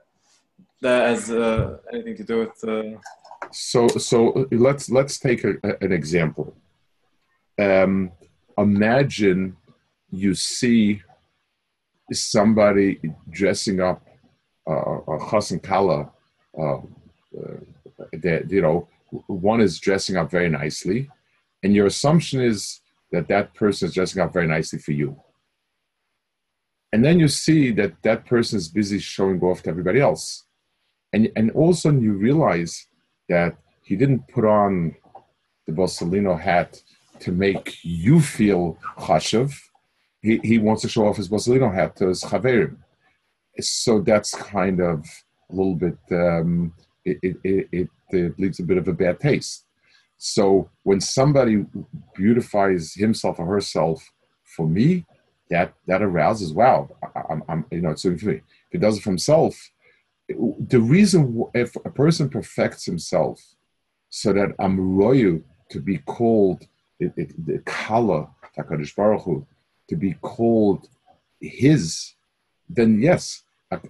that 0.80 1.08
has 1.10 1.30
uh, 1.30 1.78
anything 1.92 2.16
to 2.16 2.24
do 2.24 2.38
with. 2.40 2.64
Uh... 2.64 2.98
So 3.52 3.86
so 3.86 4.48
let's 4.50 4.90
let's 4.90 5.18
take 5.18 5.44
a, 5.44 5.52
a, 5.62 5.76
an 5.80 5.92
example. 5.92 6.56
Um, 7.58 8.10
imagine 8.58 9.56
you 10.10 10.34
see 10.34 11.02
somebody 12.12 13.00
dressing 13.30 13.80
up 13.80 14.06
uh, 14.68 15.00
a 15.12 15.30
chas 15.30 15.50
and 15.50 15.62
kala, 15.62 16.10
uh, 16.58 16.76
uh, 16.76 16.80
that, 18.12 18.50
you 18.50 18.62
know, 18.62 18.88
one 19.26 19.60
is 19.60 19.78
dressing 19.78 20.16
up 20.16 20.30
very 20.30 20.48
nicely, 20.48 21.10
and 21.62 21.74
your 21.74 21.86
assumption 21.86 22.40
is 22.40 22.80
that 23.10 23.28
that 23.28 23.54
person 23.54 23.88
is 23.88 23.94
dressing 23.94 24.22
up 24.22 24.32
very 24.32 24.46
nicely 24.46 24.78
for 24.78 24.92
you. 24.92 25.20
And 26.92 27.04
then 27.04 27.18
you 27.18 27.28
see 27.28 27.70
that 27.72 28.02
that 28.02 28.26
person 28.26 28.58
is 28.58 28.68
busy 28.68 28.98
showing 28.98 29.40
off 29.40 29.62
to 29.62 29.70
everybody 29.70 30.00
else. 30.00 30.44
And, 31.12 31.30
and 31.36 31.50
all 31.52 31.70
of 31.70 31.76
a 31.76 31.78
sudden 31.78 32.02
you 32.02 32.12
realize 32.12 32.86
that 33.28 33.56
he 33.82 33.96
didn't 33.96 34.28
put 34.28 34.44
on 34.44 34.94
the 35.66 35.72
Borsalino 35.72 36.38
hat 36.38 36.82
to 37.22 37.32
make 37.32 37.78
you 37.82 38.20
feel 38.20 38.78
chashav. 38.98 39.52
He, 40.20 40.38
he 40.42 40.58
wants 40.58 40.82
to 40.82 40.88
show 40.88 41.06
off 41.06 41.16
his 41.16 41.28
hat 41.28 41.96
to 41.96 42.08
his 42.08 42.22
chaverim. 42.22 42.76
So 43.60 44.00
that's 44.00 44.34
kind 44.34 44.80
of 44.80 45.04
a 45.50 45.54
little 45.54 45.74
bit, 45.74 45.98
um, 46.12 46.72
it, 47.04 47.18
it, 47.22 47.68
it, 47.72 47.88
it 48.10 48.38
leaves 48.38 48.60
a 48.60 48.64
bit 48.64 48.78
of 48.78 48.88
a 48.88 48.92
bad 48.92 49.20
taste. 49.20 49.64
So 50.18 50.70
when 50.84 51.00
somebody 51.00 51.66
beautifies 52.14 52.94
himself 52.94 53.40
or 53.40 53.46
herself 53.46 54.08
for 54.44 54.68
me, 54.68 55.04
that 55.50 55.74
that 55.86 56.00
arouses 56.00 56.52
wow. 56.52 56.88
I'm, 57.28 57.42
I'm 57.48 57.64
you 57.70 57.82
know 57.82 57.90
it's 57.90 58.02
for 58.02 58.10
me. 58.10 58.36
If 58.36 58.70
he 58.70 58.78
does 58.78 58.96
it 58.96 59.02
for 59.02 59.10
himself, 59.10 59.70
the 60.28 60.80
reason 60.80 61.44
if 61.54 61.74
a 61.76 61.90
person 61.90 62.30
perfects 62.30 62.86
himself 62.86 63.40
so 64.08 64.32
that 64.32 64.54
I'm 64.58 64.78
royu 64.78 65.42
to 65.70 65.80
be 65.80 65.98
called 65.98 66.66
it, 67.02 67.12
it, 67.16 67.46
the 67.46 67.58
kala 67.64 68.28
Takadish 68.56 68.94
Baruch 68.94 69.22
Hu, 69.22 69.46
to 69.88 69.96
be 69.96 70.14
called 70.14 70.88
his, 71.40 72.14
then 72.68 73.00
yes, 73.00 73.42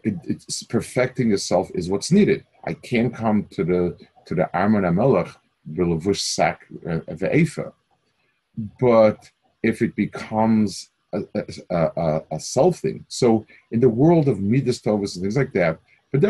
it, 0.04 0.14
it's 0.24 0.62
perfecting 0.62 1.30
yourself 1.30 1.70
is 1.74 1.90
what's 1.90 2.12
needed. 2.12 2.44
I 2.64 2.74
can't 2.74 3.14
come 3.14 3.46
to 3.50 3.64
the 3.64 3.96
to 4.26 4.34
the 4.34 4.48
Armon 4.54 4.84
Amelech 4.84 5.34
b'levush 5.70 6.20
sak 6.20 6.66
ve'efa. 6.70 7.68
Uh, 7.68 7.70
but 8.80 9.30
if 9.62 9.82
it 9.82 9.96
becomes 9.96 10.90
a, 11.12 11.22
a, 11.34 11.76
a, 11.76 12.22
a, 12.32 12.40
self 12.40 12.78
thing, 12.78 13.04
so 13.08 13.44
in 13.70 13.80
the 13.80 13.88
world 13.88 14.28
of 14.28 14.40
midas 14.40 14.80
tovas 14.80 15.14
and 15.16 15.22
things 15.22 15.36
like 15.36 15.52
that, 15.52 15.78
but 16.12 16.22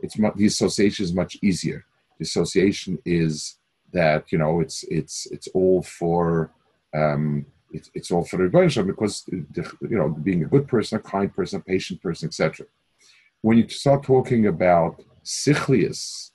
it's 0.00 0.16
the 0.16 0.46
association 0.46 1.04
is 1.04 1.12
much 1.12 1.36
easier. 1.42 1.84
The 2.18 2.24
association 2.24 2.98
is 3.04 3.56
that 3.94 4.30
you 4.30 4.38
know 4.38 4.60
it's 4.60 4.84
it's 4.84 5.26
it's 5.30 5.48
all 5.54 5.82
for 5.82 6.50
um, 6.94 7.46
it's, 7.70 7.90
it's 7.94 8.10
all 8.10 8.24
for 8.24 8.36
the 8.36 8.84
because 8.86 9.24
you 9.28 9.98
know 9.98 10.08
being 10.08 10.44
a 10.44 10.48
good 10.48 10.68
person, 10.68 10.98
a 10.98 11.02
kind 11.02 11.34
person, 11.34 11.60
a 11.60 11.62
patient 11.62 12.02
person, 12.02 12.28
etc. 12.28 12.66
When 13.40 13.58
you 13.58 13.68
start 13.68 14.02
talking 14.02 14.46
about 14.46 15.02
sichlius 15.24 16.30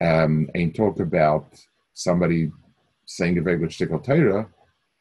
um, 0.00 0.48
and 0.54 0.74
talk 0.74 1.00
about 1.00 1.46
somebody 1.94 2.50
saying 3.06 3.38
a 3.38 3.42
very 3.42 3.58
good 3.58 3.70
shtickle 3.70 4.02
Torah, 4.02 4.48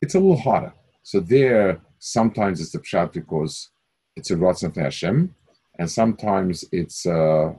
it's 0.01 0.15
a 0.15 0.19
little 0.19 0.37
harder. 0.37 0.73
So 1.03 1.19
there, 1.19 1.81
sometimes 1.99 2.61
it's 2.61 2.71
the 2.71 2.79
pshat 2.79 3.13
because 3.13 3.69
it's 4.15 4.31
a 4.31 4.35
ratzon 4.35 4.75
Hashem, 4.75 5.33
and 5.79 5.89
sometimes 5.89 6.65
it's 6.71 7.05
uh, 7.05 7.53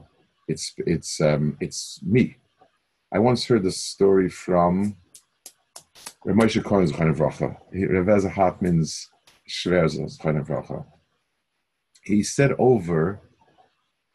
it's 0.47 0.73
it's 0.77 1.19
um, 1.19 1.57
it's 1.59 1.99
me. 2.03 2.37
I 3.13 3.19
once 3.19 3.45
heard 3.45 3.61
this 3.61 3.77
story 3.77 4.27
from 4.27 4.95
Rav 6.25 6.35
Moshe 6.35 6.63
Cohen's 6.63 6.91
Vracha. 6.91 7.55
Rav 7.71 8.31
Hartman's 8.31 9.11
Shver's 9.47 10.17
Vracha. 10.17 10.83
He 12.03 12.23
said 12.23 12.53
over 12.57 13.21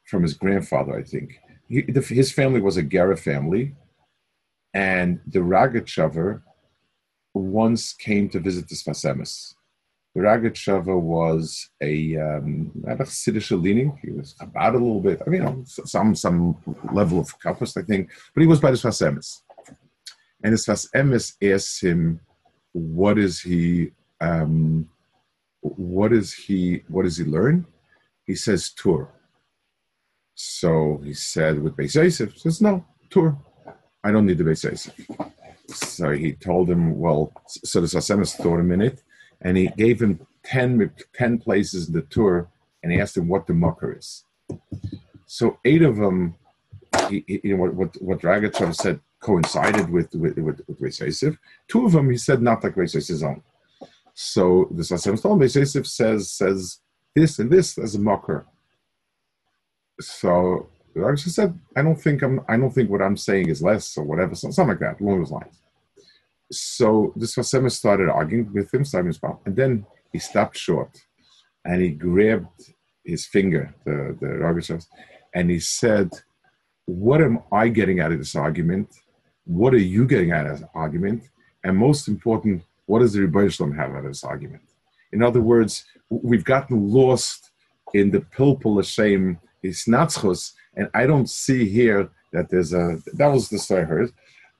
from 0.04 0.22
his 0.22 0.34
grandfather, 0.34 0.98
I 0.98 1.04
think, 1.04 1.38
he, 1.68 1.82
the, 1.82 2.00
his 2.00 2.32
family 2.32 2.60
was 2.60 2.76
a 2.76 2.82
Gera 2.82 3.16
family, 3.16 3.76
and 4.74 5.20
the 5.26 5.40
Rogatchover 5.40 6.42
once 7.34 7.92
came 7.92 8.28
to 8.30 8.40
visit 8.40 8.68
the 8.68 8.74
Sfas 8.74 9.54
The 10.20 10.98
was 10.98 11.68
a 11.82 12.16
um, 12.16 12.72
had 12.86 13.00
leaning. 13.62 13.98
He 14.02 14.10
was 14.10 14.34
about 14.40 14.74
a 14.74 14.78
little 14.78 15.00
bit. 15.00 15.22
I 15.26 15.30
mean, 15.30 15.42
you 15.42 15.48
know, 15.48 15.62
some 15.66 16.14
some 16.14 16.56
level 16.92 17.20
of 17.20 17.38
kappas, 17.40 17.76
I 17.76 17.82
think, 17.82 18.10
but 18.34 18.40
he 18.40 18.46
was 18.46 18.60
by 18.60 18.70
the 18.70 18.76
Sfas 18.76 19.02
Emes. 19.06 19.40
And 20.42 20.52
the 20.52 20.56
Sfas 20.56 20.88
Emes 20.94 21.36
asks 21.42 21.80
him, 21.80 22.20
"What 22.72 23.18
is 23.18 23.40
he? 23.40 23.92
Um, 24.20 24.88
what 25.60 26.12
is 26.12 26.34
he? 26.34 26.82
What 26.88 27.04
does 27.04 27.16
he 27.16 27.24
learn?" 27.24 27.66
He 28.26 28.34
says, 28.34 28.70
"Tour." 28.70 29.12
So 30.40 31.00
he 31.04 31.14
said 31.14 31.60
with 31.60 31.76
Beis 31.76 31.96
Yosef, 31.96 32.38
says, 32.38 32.60
no, 32.60 32.84
tour. 33.10 33.36
I 34.04 34.12
don't 34.12 34.24
need 34.24 34.38
the 34.38 34.44
Beis 34.44 34.62
Yosef. 34.62 34.94
So 35.66 36.12
he 36.12 36.32
told 36.34 36.70
him, 36.70 36.96
well, 36.96 37.32
so 37.48 37.80
the 37.80 37.88
Sfas 37.88 38.14
Emes 38.14 38.36
thought 38.36 38.60
a 38.60 38.62
minute, 38.62 39.02
and 39.40 39.56
he 39.56 39.68
gave 39.76 40.00
him 40.00 40.26
10, 40.44 40.92
10 41.14 41.38
places 41.38 41.88
in 41.88 41.94
the 41.94 42.02
tour, 42.02 42.48
and 42.82 42.92
he 42.92 43.00
asked 43.00 43.16
him 43.16 43.28
what 43.28 43.46
the 43.46 43.54
mucker 43.54 43.96
is. 43.96 44.24
So 45.26 45.58
eight 45.64 45.82
of 45.82 45.96
them, 45.96 46.34
he, 47.08 47.24
he, 47.26 47.40
you 47.44 47.56
know, 47.56 47.62
what, 47.62 48.00
what, 48.02 48.20
Rogatchover 48.20 48.74
said 48.74 49.00
coincided 49.20 49.90
with, 49.90 50.14
with, 50.14 50.38
with, 50.38 50.60
with 50.66 51.38
Two 51.68 51.84
of 51.84 51.92
them, 51.92 52.10
he 52.10 52.16
said 52.16 52.40
not 52.40 52.62
like 52.64 52.74
Beis 52.74 52.94
Yosef's 52.94 53.22
own. 53.22 53.42
So 54.14 54.68
the 54.70 54.84
told 54.84 55.42
him, 55.42 55.48
Beis 55.48 55.86
says, 55.86 56.30
says 56.30 56.80
this 57.14 57.38
and 57.38 57.50
this 57.50 57.78
as 57.78 57.94
a 57.94 58.00
mucker 58.00 58.46
so 60.00 60.68
I 60.96 61.14
said, 61.14 61.58
I 61.76 61.82
don't 61.82 62.00
think 62.00 62.22
I'm, 62.22 62.40
I 62.48 62.56
don't 62.56 62.70
think 62.70 62.90
what 62.90 63.02
I'm 63.02 63.16
saying 63.16 63.48
is 63.48 63.62
less 63.62 63.96
or 63.96 64.04
whatever, 64.04 64.34
something 64.34 64.68
like 64.68 64.80
that, 64.80 65.00
along 65.00 65.18
those 65.20 65.30
lines. 65.30 65.60
So 66.50 67.12
this 67.16 67.34
Sfas 67.34 67.54
Emes 67.58 67.72
started 67.72 68.08
arguing 68.08 68.52
with 68.52 68.72
him, 68.72 68.84
starting 68.84 69.08
his 69.08 69.20
and 69.44 69.54
then 69.54 69.86
he 70.12 70.18
stopped 70.18 70.56
short, 70.56 70.90
and 71.64 71.82
he 71.82 71.90
grabbed 71.90 72.72
his 73.04 73.26
finger, 73.26 73.74
the 73.84 74.16
the 74.20 74.26
Rogatchover, 74.26 74.86
and 75.34 75.50
he 75.50 75.60
said, 75.60 76.10
"What 76.86 77.20
am 77.20 77.40
I 77.52 77.68
getting 77.68 78.00
out 78.00 78.12
of 78.12 78.18
this 78.18 78.34
argument? 78.34 78.88
What 79.44 79.74
are 79.74 79.86
you 79.96 80.06
getting 80.06 80.32
out 80.32 80.46
of 80.46 80.60
this 80.60 80.68
argument? 80.74 81.22
And 81.64 81.76
most 81.76 82.08
important, 82.08 82.62
what 82.86 83.00
does 83.00 83.12
the 83.12 83.22
Rebbe 83.22 83.50
have 83.76 83.90
out 83.90 84.04
of 84.04 84.04
this 84.04 84.24
argument? 84.24 84.62
In 85.12 85.22
other 85.22 85.40
words, 85.40 85.84
we've 86.10 86.44
gotten 86.44 86.88
lost 86.88 87.50
in 87.94 88.10
the 88.10 88.20
pilpul 88.20 88.84
shame 88.84 89.38
is 89.62 89.84
natzchus, 89.86 90.52
and 90.76 90.88
I 90.94 91.06
don't 91.06 91.28
see 91.28 91.68
here 91.68 92.10
that 92.32 92.50
there's 92.50 92.72
a. 92.72 92.98
That 93.14 93.28
was 93.28 93.48
the 93.48 93.58
story 93.58 93.82
I 93.82 93.84
heard. 93.84 94.12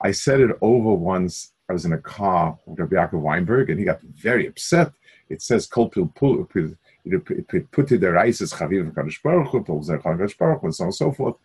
I 0.03 0.12
said 0.12 0.41
it 0.41 0.51
over 0.61 0.93
once. 0.95 1.53
I 1.68 1.72
was 1.72 1.84
in 1.84 1.92
a 1.92 1.98
car 1.98 2.58
with 2.66 2.78
Rabbi 2.78 2.96
Yaakov 2.96 3.20
Weinberg, 3.20 3.70
and 3.70 3.78
he 3.78 3.84
got 3.84 4.00
very 4.00 4.46
upset. 4.46 4.92
It 5.28 5.42
says 5.42 5.66
kol 5.66 5.88
pil 5.88 6.06
put 6.06 6.50
to 6.50 6.76
the 7.04 8.10
rices 8.10 8.52
chaviv 8.52 8.92
kadosh 8.92 9.22
baruch 9.22 9.48
hu, 9.48 9.62
kadosh 9.62 10.38
baruch 10.38 10.62
and 10.62 10.74
so 10.74 10.84
on 10.84 10.88
and 10.88 10.94
so 10.94 11.12
forth. 11.12 11.36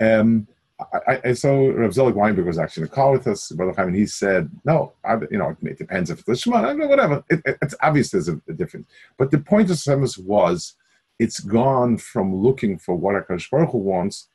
Um, 0.00 0.46
I, 1.06 1.20
I, 1.24 1.32
saw 1.34 1.68
Rav 1.68 1.94
Zelig 1.94 2.16
Weinberg 2.16 2.46
was 2.46 2.58
actually 2.58 2.82
in 2.82 2.88
the 2.88 2.94
car 2.94 3.12
with 3.12 3.28
us, 3.28 3.52
Brother 3.52 3.72
Chaim, 3.76 3.88
and 3.88 3.96
he 3.96 4.06
said, 4.06 4.50
"No, 4.64 4.92
I, 5.04 5.16
you 5.30 5.38
know, 5.38 5.56
it 5.62 5.78
depends 5.78 6.10
if 6.10 6.24
it's 6.26 6.40
Shema, 6.40 6.74
whatever. 6.74 7.24
It, 7.30 7.42
it, 7.44 7.58
it's 7.62 7.76
obvious 7.80 8.10
there's 8.10 8.28
a, 8.28 8.40
a, 8.48 8.52
difference." 8.52 8.88
But 9.16 9.30
the 9.30 9.38
point 9.38 9.70
of 9.70 9.76
Semis 9.76 10.18
was 10.18 10.74
it's 11.20 11.38
gone 11.38 11.96
from 11.96 12.34
looking 12.34 12.78
for 12.78 12.96
what 12.96 13.14
Akash 13.14 13.48
Baruch 13.50 13.70
Hu 13.70 13.78
wants 13.78 14.28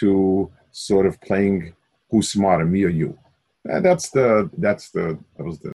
to 0.00 0.50
sort 0.72 1.06
of 1.06 1.20
playing 1.20 1.74
who's 2.10 2.28
smarter, 2.28 2.64
me 2.64 2.82
or 2.84 2.88
you. 2.88 3.16
That's 3.64 4.10
the 4.10 4.50
that's 4.58 4.90
the 4.90 5.18
that 5.36 5.44
was 5.44 5.58
the 5.58 5.62